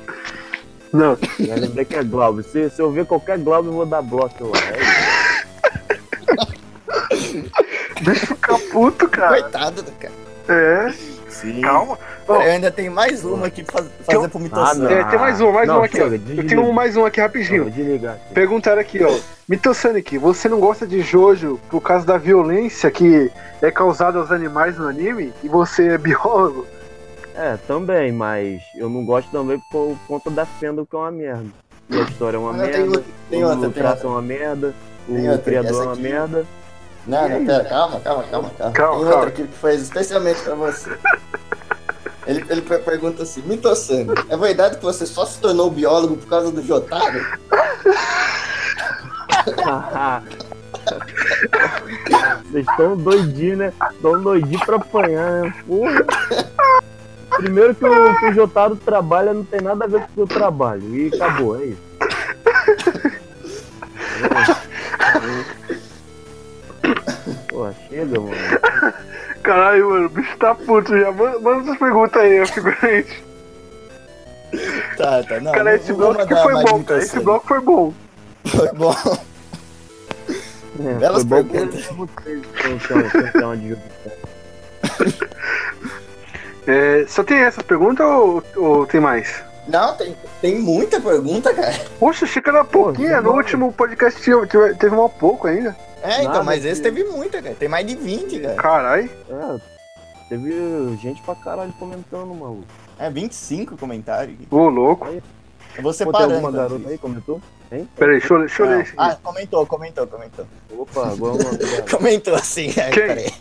[0.94, 2.44] Não, Já lembrei que é Glauber.
[2.44, 4.60] Se, se eu ver qualquer Glauber, eu vou dar bloco lá.
[4.72, 6.56] É isso.
[8.04, 9.42] deixa eu ficar puto, cara.
[9.42, 10.14] Coitado do cara.
[10.48, 10.94] É,
[11.42, 11.62] Sim.
[11.62, 11.98] calma.
[12.28, 14.94] Eu ainda tenho mais uma aqui pra fazer pro Mitosonic.
[14.94, 16.02] É, tem mais um, mais Não, um aqui.
[16.02, 16.06] ó.
[16.08, 17.68] Eu tenho um mais um aqui rapidinho.
[17.68, 18.34] aqui.
[18.34, 19.20] Perguntaram aqui, ó.
[19.48, 23.32] Mitosonic, você não gosta de Jojo por causa da violência que
[23.62, 25.34] é causada aos animais no anime?
[25.44, 26.66] E você é biólogo?
[27.36, 31.46] É, também, mas eu não gosto também por conta da fenda que é uma merda.
[31.92, 34.74] A história é uma tem merda, outra, tem o outra, tem traço é uma merda,
[35.06, 36.46] Tem o criador é uma merda.
[37.08, 38.98] Não, não, pera, calma, calma, calma, Calma, calma.
[39.00, 40.98] tem outra aqui que foi especialmente pra você.
[42.26, 46.28] Ele, ele per- pergunta assim, Mitosonic, é verdade que você só se tornou biólogo por
[46.28, 47.22] causa do Jotaro?
[52.52, 53.74] Vocês estão doidinhos, né?
[53.92, 55.54] Estão doidinhos pra apanhar, né?
[55.68, 56.06] Porra.
[57.38, 60.20] Primeiro que o, que o Jotaro trabalha não tem nada a ver com o que
[60.22, 60.96] eu trabalho.
[60.96, 61.82] E acabou, é isso.
[67.50, 68.36] Pô, chega, mano.
[69.44, 71.12] Caralho, mano, o bicho tá puto já.
[71.12, 73.24] Manda, manda essas perguntas aí, figurante.
[74.98, 75.52] Tá, tá, não.
[75.52, 77.00] Cara, não- esse bloco que foi bom, cara.
[77.02, 77.94] Esse bloco foi bom.
[78.46, 78.96] Foi bom.
[80.84, 81.84] É, Belas foi bom perguntas.
[81.84, 83.78] de-
[86.68, 89.44] É, só tem essas perguntas ou, ou tem mais?
[89.68, 91.74] Não, tem, tem muita pergunta, cara.
[92.00, 93.22] Poxa, achei que era pouquinha.
[93.22, 95.76] No último podcast tive- teve uma pouco ainda.
[96.06, 96.96] É, então, Nada, mas esse filho.
[96.96, 97.56] teve muita, cara.
[97.56, 98.56] Tem mais de 20, cara.
[98.56, 99.10] Caralho.
[99.30, 99.60] É,
[100.30, 102.66] teve gente pra caralho comentando, maluco.
[102.98, 104.36] É, 25 comentários.
[104.36, 104.48] aqui.
[104.50, 105.06] Ô, louco.
[105.08, 106.34] Eu vou Pô, tem separando.
[106.36, 107.42] alguma garota aí comentou?
[107.98, 108.82] Peraí, deixa eu, deixa eu ler Não.
[108.82, 109.00] esse aqui.
[109.02, 110.46] Ah, comentou, comentou, comentou.
[110.78, 111.98] Opa, agora uma garota.
[111.98, 112.92] Comentou assim, Quem?
[112.94, 113.34] peraí.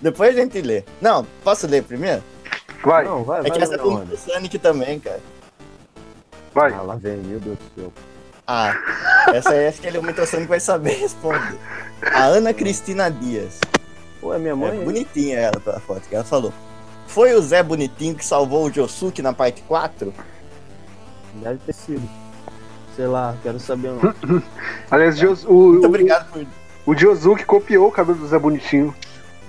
[0.00, 0.84] Depois a gente lê.
[1.00, 2.22] Não, posso ler primeiro?
[2.84, 3.50] Vai, Não, vai, É vai.
[3.52, 4.16] que essa é na do ordem.
[4.16, 5.20] Sonic também, cara.
[6.54, 6.72] vai.
[6.72, 7.92] Ah, lá vem, meu Deus do céu.
[8.54, 8.74] Ah,
[9.32, 11.56] essa aí acho que ele, o Mitosonic vai saber responder.
[12.12, 13.58] A Ana Cristina Dias.
[14.20, 14.76] Pô, é minha É mãe?
[14.78, 14.84] hein?
[14.84, 16.52] bonitinha ela pela foto que ela falou.
[17.06, 20.12] Foi o Zé Bonitinho que salvou o Josuke na parte 4?
[21.36, 22.06] Deve ter sido.
[22.94, 24.42] Sei lá, quero saber não.
[24.90, 26.46] Aliás, Jos- o, Muito o, obrigado por.
[26.84, 28.94] o Josuke copiou o cabelo do Zé Bonitinho.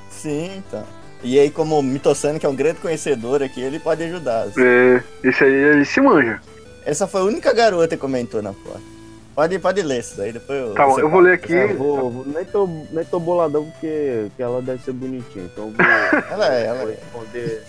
[0.09, 0.83] Sim, então.
[1.21, 4.47] E aí, como o Mitosonic é um grande conhecedor aqui, ele pode ajudar.
[4.57, 6.39] É, esse aí ele se manja.
[6.85, 8.92] Essa foi a única garota que comentou na foto.
[9.35, 10.73] Pode, pode ler isso daí, depois eu.
[10.75, 11.55] Tá bom, eu vou ler aqui.
[11.55, 15.45] É, vou, vou- nem, tô, nem tô boladão porque que ela deve ser bonitinha.
[15.45, 16.95] Então eu vou, Ela é, ela vou é.
[16.95, 17.63] responder.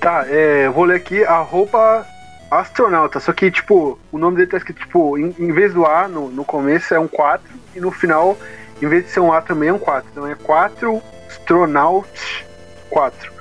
[0.00, 2.06] Tá, é, eu vou ler aqui a roupa
[2.50, 3.18] astronauta.
[3.18, 6.28] Só que, tipo, o nome dele tá escrito, tipo, em, em vez do A no,
[6.30, 7.44] no começo é um 4
[7.74, 8.36] e no final,
[8.80, 10.08] em vez de ser um A também é um 4.
[10.12, 12.46] Então é 4 Astronaut
[12.90, 13.32] 4.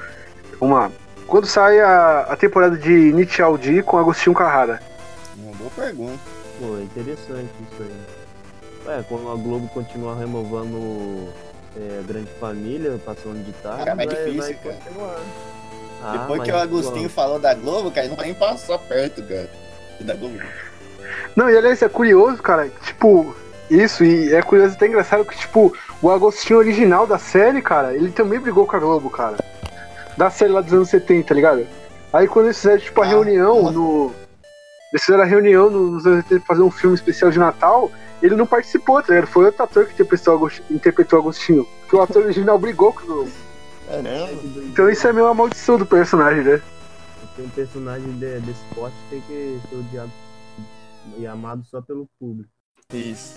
[0.59, 0.91] Vamos lá.
[1.27, 4.81] Quando sai a, a temporada de Nichao D com Agostinho Carrara?
[5.37, 6.19] Uma boa pergunta.
[6.59, 8.97] Pô, é interessante isso aí.
[8.99, 11.27] É, quando a Globo continuar removendo
[11.75, 14.75] é, Grande Família, passando de tarde, Cara, mas é difícil, vai cara.
[14.75, 15.19] continuar.
[16.03, 19.21] Ah, Depois mas, que o Agostinho falou da Globo, cara, não vai nem passar perto,
[19.23, 19.49] cara.
[19.99, 20.39] E da Globo.
[21.35, 23.35] Não, e aliás, é curioso, cara, tipo,
[23.69, 28.11] Isso, e é curioso até engraçado que, tipo, o Agostinho original da série, cara, ele
[28.11, 29.35] também brigou com a Globo, cara.
[30.15, 31.67] Da série lá dos anos 70, tá ligado?
[32.13, 33.73] Aí quando eles fizeram, tipo, a Ah, reunião nossa.
[33.73, 34.13] no.
[34.91, 37.91] Eles fizeram a reunião no- nos anos 70 pra fazer um filme especial de Natal,
[38.21, 39.27] ele não participou, tá ligado?
[39.27, 41.67] Foi outro ator que interpretou o Agostinho, interpretou o Agostinho.
[41.81, 43.29] Porque o ator original brigou com o.
[43.87, 44.29] Caramba.
[44.65, 46.61] Então isso é meio uma maldição do personagem, né?
[47.21, 50.11] Porque um personagem de- desse porte tem que ser odiado
[51.17, 52.49] e amado só pelo público.
[52.93, 53.35] Isso.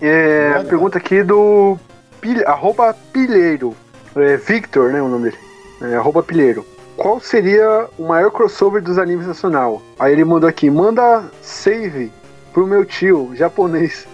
[0.00, 0.64] É, Olha.
[0.64, 1.76] pergunta aqui do
[2.20, 3.76] Pil- arroba Pilheiro.
[4.16, 5.38] É, Victor, né, o nome dele.
[5.82, 6.64] É, arroba Pilheiro.
[6.96, 9.82] Qual seria o maior crossover dos animes nacional?
[9.98, 12.12] Aí ele mandou aqui, manda save
[12.52, 14.06] pro meu tio, japonês.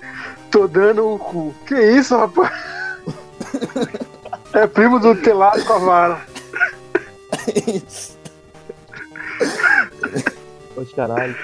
[0.50, 1.54] Tô dando o cu.
[1.66, 2.50] Que isso, rapaz?
[4.54, 6.20] É primo do telado com a vara.
[7.66, 8.18] Isso.
[10.74, 11.36] Poxa, caralho.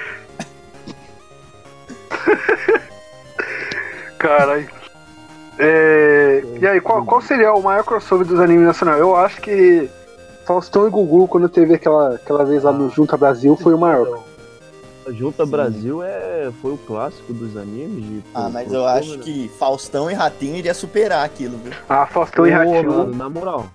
[4.18, 4.68] Caralho.
[5.58, 8.98] É, e aí, qual, qual seria o maior crossover dos animes nacional?
[8.98, 9.88] Eu acho que
[10.48, 14.06] Faustão e Gugu, quando teve aquela, aquela vez lá no Junta Brasil, foi o maior.
[14.06, 14.24] Então,
[15.06, 18.02] a Junta Brasil é, foi o clássico dos animes.
[18.02, 19.22] De, Ah, mas eu acho né?
[19.22, 21.74] que Faustão e Ratinho iria superar aquilo, viu?
[21.86, 22.90] Ah, Faustão e Ratinho.
[22.90, 23.66] mano, na moral.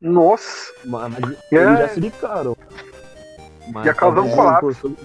[0.00, 0.72] Nossa.
[0.84, 1.56] Mas, mas É.
[1.56, 2.56] eles já se ligaram.
[3.72, 4.96] Mas Ia causar um colapso.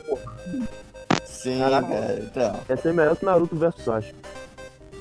[1.26, 1.88] Sim, Caraca.
[1.88, 2.20] cara.
[2.24, 2.60] Então.
[2.70, 4.16] Ia ser melhor que Naruto vs Sasuke.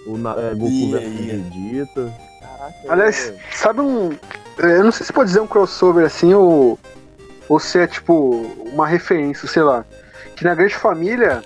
[0.07, 1.03] O Na- é, Goku vs.
[1.03, 2.15] Vegeta.
[2.41, 4.11] Caraca, Aliás, é- sabe um.
[4.59, 6.79] Eu não sei se pode dizer um crossover assim ou.
[7.49, 8.43] Ou se é tipo
[8.73, 9.85] uma referência, sei lá.
[10.35, 11.43] Que na Grande Família,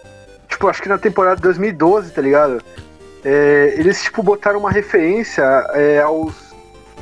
[0.48, 2.62] tipo, acho que na temporada 2012, tá ligado?
[3.24, 5.42] É, eles, tipo, botaram uma referência
[5.74, 6.54] é, aos,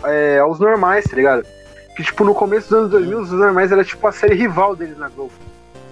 [0.05, 1.47] é, aos normais, tá ligado?
[1.95, 4.97] Que, tipo, no começo dos anos 2000, os normais era, tipo, a série rival deles
[4.97, 5.33] na Globo.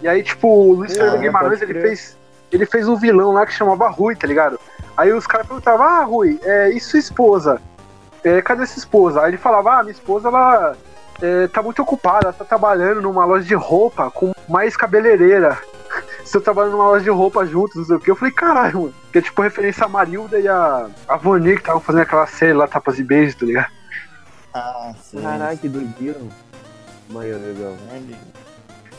[0.03, 2.17] E aí, tipo, o Luiz Ah, Fernando Guimarães, pode ele fez,
[2.51, 4.59] ele fez um vilão lá que chamava Rui, tá ligado?
[4.97, 7.61] Aí os caras perguntavam, ah, Rui, é, e sua esposa?
[8.25, 9.23] É, cadê sua esposa?
[9.23, 10.75] Aí ele falava, ah, minha esposa, ela
[11.21, 15.59] é, tá muito ocupada, ela tá trabalhando numa loja de roupa com mais cabeleireira.
[16.25, 18.11] Estão trabalhando numa loja de roupa juntos, não sei o que.
[18.11, 18.95] Eu falei, caralho, mano.
[19.13, 22.55] Que é tipo referência a Marilda e a, a Vani que estavam fazendo aquela série
[22.55, 23.71] lá, Tapas e Beijos, tá ligado?
[24.55, 25.21] Ah, sim.
[25.21, 26.21] Caraca, que doideira.
[27.11, 27.77] Maior, legal.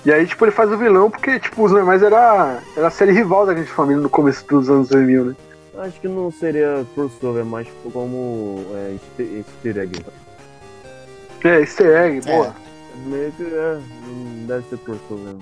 [0.05, 3.11] E aí, tipo, ele faz o vilão porque, tipo, os normais era, era a série
[3.11, 5.36] rival da Grande Família no começo dos anos 2000, né?
[5.78, 10.05] Acho que não seria crossover, mas tipo como é, easter egg.
[11.43, 12.32] É, easter egg, É.
[12.36, 12.55] boa.
[13.05, 15.36] Meio que é, não deve ser crossover.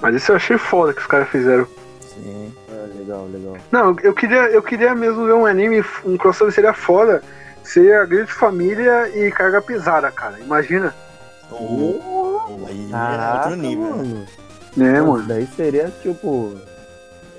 [0.00, 1.66] Mas isso eu achei foda que os caras fizeram.
[2.00, 2.52] Sim.
[2.70, 3.56] É, legal, legal.
[3.70, 7.22] Não, eu queria, eu queria mesmo ver um anime, um crossover seria foda.
[7.62, 10.38] Seria a Grande Família e Carga Pesada, cara.
[10.40, 10.94] Imagina.
[11.50, 13.84] Oh, aí é Caraca, outro nível.
[13.84, 13.90] né?
[13.96, 14.26] mano.
[14.76, 15.28] Nossa, mano?
[15.28, 16.54] Daí seria tipo.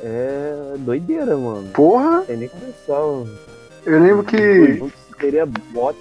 [0.03, 1.69] É doideira, mano.
[1.73, 2.93] Porra, Não tem nem começar.
[2.93, 3.29] mano.
[3.85, 4.83] eu lembro que.
[5.19, 5.97] Seria bot.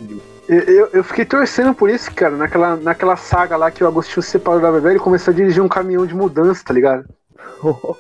[0.49, 2.37] Eu, eu, eu fiquei torcendo por isso, cara.
[2.37, 5.63] Naquela, naquela saga lá que o Agostinho se separou da Bebê, ele começou a dirigir
[5.63, 7.05] um caminhão de mudança, tá ligado?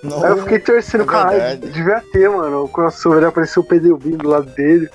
[0.02, 2.64] Não, Aí eu fiquei torcendo, é caralho, devia ter, mano.
[2.64, 4.88] O crossover apareceu o Pedro Binho do lado dele.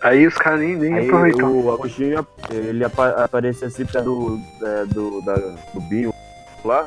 [0.00, 4.84] Aí os caras nem, nem Aí o Agostinho ele apa aparecia assim perto do, é,
[4.86, 6.12] do, da, do Binho
[6.64, 6.86] lá.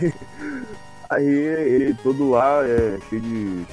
[1.10, 3.64] Aí ele todo lá, é, cheio de,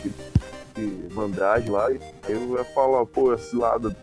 [0.76, 1.92] de mandragem lá.
[1.92, 3.96] E aí eu ia falar, pô, esse lado,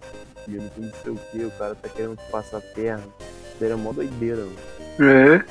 [0.46, 3.04] não sei o que, o cara tá querendo passar a perna.
[3.58, 4.72] Seria mó doideira, mano.
[5.00, 5.42] É.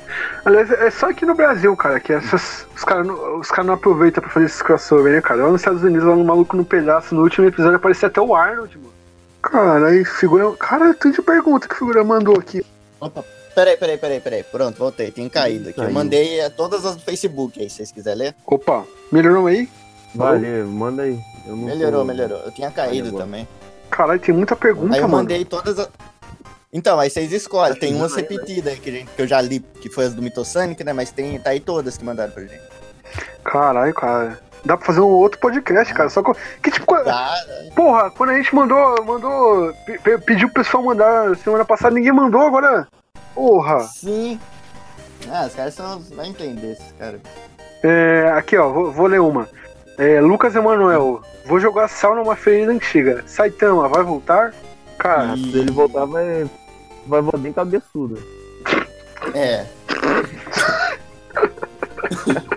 [0.44, 3.74] Aliás, é só aqui no Brasil, cara, que essas, os caras não, os cara não
[3.74, 5.44] aproveitam pra fazer esses crossover, né, cara?
[5.44, 8.34] Lá nos Estados Unidos, lá no Maluco no Pedaço, no último episódio aparecia até o
[8.34, 8.92] Arnold, mano.
[9.42, 10.52] Cara, aí figura.
[10.56, 12.64] Cara, tu de pergunta que figura mandou aqui.
[13.54, 14.42] Peraí, peraí, peraí, peraí.
[14.42, 15.10] Pronto, voltei.
[15.10, 15.80] Tem caído aqui.
[15.80, 18.34] Eu mandei a todas as do Facebook aí, se vocês quiserem ler.
[18.46, 19.68] Opa, melhorou aí?
[20.14, 21.18] Valeu, manda aí.
[21.46, 22.38] Eu não Melhorou, tô- melhorou.
[22.44, 23.24] Eu tinha caído agora.
[23.24, 23.48] também.
[23.90, 25.22] Caralho, tem muita pergunta, Aí eu mano.
[25.22, 25.88] mandei todas as.
[26.72, 27.78] Então, aí vocês escolhem.
[27.78, 30.14] Tem umas Não, é, repetidas aí que, gente- que eu já li, que foi as
[30.14, 30.92] do Mitosonic, né?
[30.92, 32.60] Mas tem, tá aí todas que mandaram pra gente.
[33.44, 34.38] Caralho, cara.
[34.64, 36.08] Dá pra fazer um outro podcast, cara.
[36.08, 36.32] Só que.
[36.62, 36.86] Que tipo.
[36.86, 37.34] co- Tá,
[37.74, 39.04] Porra, quando a gente mandou.
[39.04, 42.86] mandou pe- pe- pediu pro pessoal mandar semana passada, ninguém mandou agora.
[43.34, 43.80] Porra.
[43.80, 44.38] sim.
[45.30, 46.00] Ah, os caras são.
[46.14, 47.20] Vai entender esses caras.
[47.82, 49.48] É, aqui, ó, vou, vou ler uma.
[49.98, 53.22] É, Lucas Emanuel, vou jogar sal numa ferida antiga.
[53.26, 54.52] Saitama, vai voltar?
[54.98, 56.48] Cara, Se ele voltar, vai,
[57.06, 58.18] vai voltar bem cabeçudo.
[59.34, 59.66] É.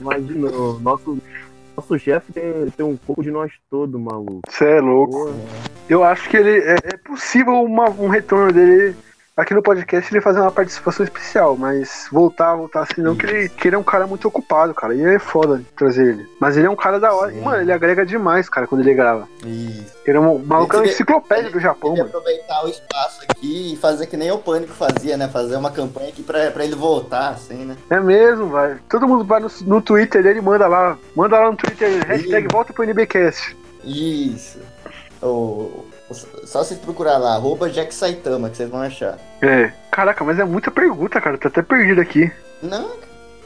[0.00, 1.18] Imagina, o nosso,
[1.76, 4.40] nosso chefe tem, tem um pouco de nós todos, maluco.
[4.48, 5.26] você é louco.
[5.26, 5.34] Porra.
[5.88, 6.58] Eu acho que ele.
[6.60, 8.96] É, é possível uma- um retorno dele
[9.36, 13.48] aqui no podcast ele fazer uma participação especial, mas voltar, voltar assim, não, que ele,
[13.48, 14.94] que ele é um cara muito ocupado, cara.
[14.94, 16.26] E é foda trazer ele.
[16.40, 17.32] Mas ele é um cara da hora.
[17.32, 17.40] Sim.
[17.40, 19.28] Mano, ele agrega demais, cara, quando ele grava.
[19.44, 19.92] Isso.
[20.06, 22.16] Ele é um maluco, é uma enciclopédia do Japão, Ele mano.
[22.16, 25.26] aproveitar o espaço aqui e fazer que nem o Pânico fazia, né?
[25.28, 27.76] Fazer uma campanha aqui pra, pra ele voltar, assim, né?
[27.90, 28.76] É mesmo, vai.
[28.88, 30.96] Todo mundo vai no, no Twitter dele e manda lá.
[31.16, 33.56] Manda lá no Twitter, hashtag volta pro NBcast.
[33.82, 34.60] Isso.
[35.20, 39.18] O- só vocês procurar lá, arroba Jack Saitama, que vocês vão achar.
[39.40, 39.72] É.
[39.90, 41.38] Caraca, mas é muita pergunta, cara.
[41.38, 42.30] Tô até perdido aqui.
[42.62, 42.90] Não,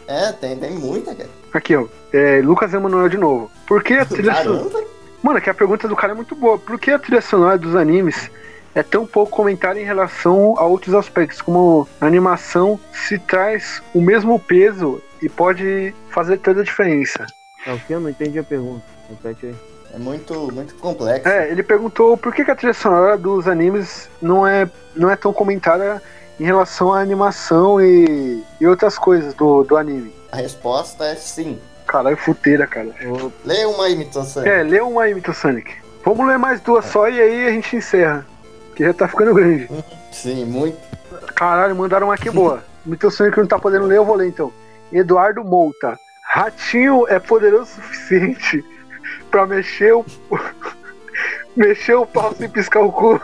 [0.09, 1.29] é, tem, tem muita, cara.
[1.53, 1.87] Aqui, ó.
[2.13, 3.51] É, Lucas Emanuel de novo.
[3.67, 4.87] Por que a trilha sonora.
[5.23, 6.59] Mano, que a pergunta do cara é muito boa.
[6.59, 8.31] Por que a trilha sonora dos animes
[8.75, 14.01] é tão pouco comentada em relação a outros aspectos, como a animação se traz o
[14.01, 17.27] mesmo peso e pode fazer toda a diferença?
[17.67, 17.93] É o que?
[17.93, 18.85] Eu não entendi a pergunta.
[19.11, 19.55] Repete aí.
[19.95, 21.29] É muito, muito complexo.
[21.29, 25.17] É, ele perguntou por que, que a trilha sonora dos animes não é, não é
[25.17, 26.03] tão comentada
[26.39, 30.15] em relação à animação e, e outras coisas do, do anime.
[30.31, 31.59] A resposta é sim.
[31.87, 32.95] Caralho, futeira, cara.
[33.45, 34.45] Lê uma imitação.
[34.45, 35.75] É, lê uma aí, Mito Sonic.
[36.05, 38.27] Vamos ler mais duas só e aí a gente encerra.
[38.77, 39.69] Que já tá ficando grande.
[40.13, 40.79] Sim, muito.
[41.35, 42.63] Caralho, mandaram uma aqui boa.
[42.85, 44.53] Mito Sonic não tá podendo ler, eu vou ler então.
[44.93, 45.99] Eduardo Mouta.
[46.25, 48.63] Ratinho é poderoso o suficiente
[49.31, 50.05] pra mexer o.
[51.57, 53.21] mexer o pau sem piscar o cu.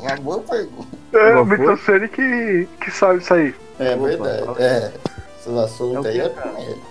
[0.00, 0.98] Uma boa pergunta.
[1.12, 1.76] É, o Mito foi?
[1.78, 3.54] Sonic que, que sabe isso aí.
[3.78, 4.62] É Opa, verdade.
[4.62, 4.92] É.
[5.38, 6.50] Esses assuntos É aí é cara?
[6.50, 6.82] com ele.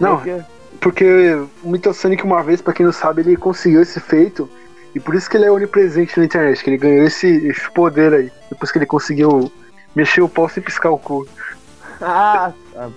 [0.00, 0.42] Não, quê?
[0.80, 4.48] porque o Mito Sonic, uma vez, pra quem não sabe, ele conseguiu esse feito.
[4.94, 8.14] E por isso que ele é onipresente na internet, que ele ganhou esse, esse poder
[8.14, 8.32] aí.
[8.50, 9.52] Depois que ele conseguiu
[9.94, 11.26] mexer o pau sem piscar o cu.
[12.00, 12.90] Ah, tá.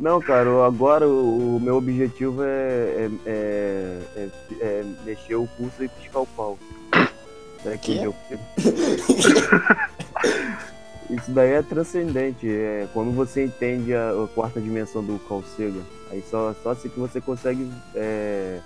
[0.00, 4.28] Não, cara, agora o, o meu objetivo é, é, é, é-
[4.60, 6.58] é mexer o pulso e piscar o pau.
[7.64, 7.98] É que
[11.10, 12.48] Isso daí é transcendente.
[12.48, 16.88] É quando você entende a, a quarta dimensão do Carl Sagan, aí só, só assim
[16.88, 18.58] que você consegue, é,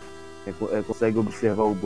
[0.46, 1.76] é, co- é, consegue observar o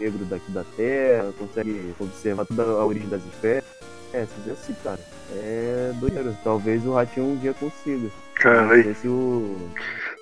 [0.00, 3.70] negro daqui da Terra, consegue observar toda a origem das espécies.
[4.14, 4.98] É, assim, cara.
[5.34, 6.36] É doideiro.
[6.44, 8.02] Talvez o ratinho um dia consiga.
[8.02, 8.82] Não Caralho.
[8.84, 9.56] sei se o.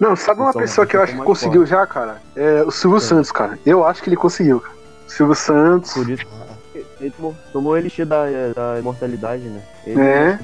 [0.01, 1.71] Não, sabe uma pessoa que eu acho que mais conseguiu forte.
[1.71, 2.21] já, cara?
[2.37, 3.01] É o Silvio É.
[3.01, 3.59] Santos, cara.
[3.67, 4.75] Eu acho que ele conseguiu, cara.
[5.07, 5.93] Silvio Santos.
[5.95, 6.25] Por isso.
[7.01, 9.63] Ele tomou, tomou o elixir da, da imortalidade, né?
[9.87, 10.39] Ele É.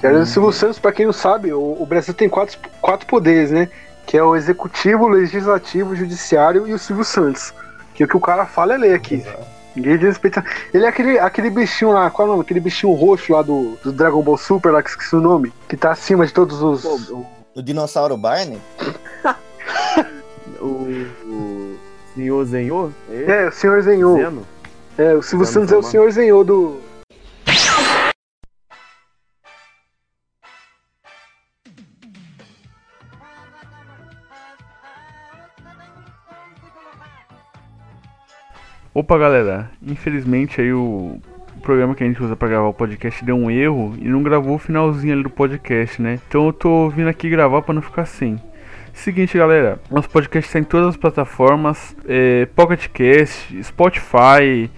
[0.00, 3.06] Que era o Silvio Santos, pra quem não sabe, o, o Brasil tem quatro, quatro
[3.06, 3.68] poderes, né?
[4.06, 7.52] Que é o executivo, o legislativo, o judiciário e o Silvio Santos.
[7.94, 9.22] Que o que o cara fala é lei aqui.
[10.72, 12.44] Ele é aquele, aquele bichinho lá, qual é o nome?
[12.44, 15.52] Aquele bichinho roxo lá do, do Dragon Ball Super, lá que esqueci o nome.
[15.68, 16.84] Que tá acima de todos os.
[16.84, 18.58] O, O dinossauro Barney?
[20.60, 20.66] o,
[21.26, 21.76] o
[22.14, 22.90] senhor Zenhor?
[23.10, 24.16] É, É, o senhor Zenhou.
[24.16, 24.46] Zeno?
[24.98, 26.80] É, o Silvio Tá me Santos é o senhor Zenhou do.
[38.98, 41.20] Opa, galera, infelizmente aí o
[41.62, 44.56] programa que a gente usa pra gravar o podcast deu um erro e não gravou
[44.56, 46.18] o finalzinho ali do podcast, né?
[46.26, 48.42] Então eu tô vindo aqui gravar pra não ficar sem.
[48.92, 54.68] Seguinte, galera, nosso podcast está em todas as plataformas: é, Pocket Cast, Spotify,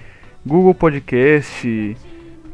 [0.44, 1.96] Google Podcast,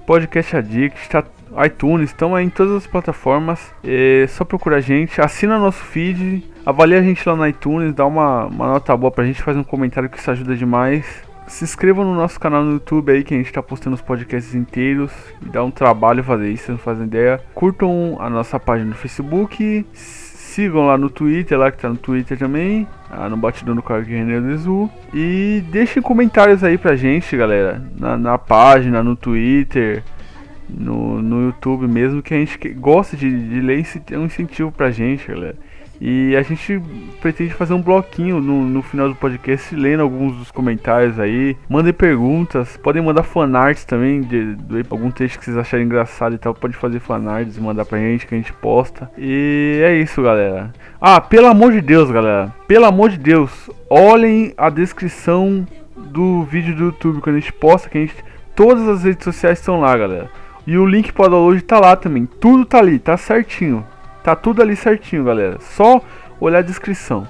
[0.07, 1.25] Podcast Addict, tá,
[1.67, 3.75] iTunes, estamos em todas as plataformas.
[3.83, 8.07] É só procurar a gente, assina nosso feed, avalia a gente lá no iTunes, dá
[8.07, 11.26] uma, uma nota boa pra gente, faz um comentário que isso ajuda demais.
[11.47, 14.55] Se inscreva no nosso canal no YouTube aí que a gente tá postando os podcasts
[14.55, 15.13] inteiros.
[15.41, 17.41] E dá um trabalho fazer isso, não fazem ideia.
[17.55, 19.87] Curtam a nossa página no Facebook.
[19.93, 22.89] Sigam lá no Twitter, lá que tá no Twitter também.
[23.11, 24.91] Ah, no Batidão do Cargo René do Exu.
[25.15, 27.81] E deixem comentários aí pra gente, galera.
[27.97, 30.03] Na, na página, no Twitter,
[30.69, 32.23] no, no YouTube mesmo.
[32.23, 33.87] Que a gente gosta de, de ler.
[34.11, 35.57] É um incentivo pra gente, galera.
[36.01, 36.81] E a gente
[37.21, 41.57] pretende fazer um bloquinho no, no final do podcast, lendo alguns dos comentários aí.
[41.69, 46.39] Mandem perguntas, podem mandar fanarts também, de, de algum texto que vocês acharem engraçado e
[46.39, 46.55] tal.
[46.55, 49.11] Pode fazer fanarts e mandar pra gente que a gente posta.
[49.17, 50.73] E é isso, galera.
[51.01, 52.53] Ah, pelo amor de Deus, galera.
[52.67, 55.67] Pelo amor de Deus, olhem a descrição
[55.97, 58.15] do vídeo do YouTube quando a gente posta, que a gente.
[58.55, 60.31] Todas as redes sociais estão lá, galera.
[60.67, 62.27] E o link para download tá lá também.
[62.27, 63.85] Tudo tá ali, tá certinho.
[64.27, 65.61] Tá tudo ali certinho, galera.
[65.61, 66.03] Só
[66.41, 67.29] olhar a descrição.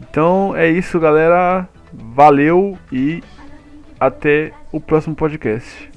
[0.00, 1.68] Então é isso, galera.
[1.92, 3.20] Valeu e
[3.98, 5.89] até o próximo podcast.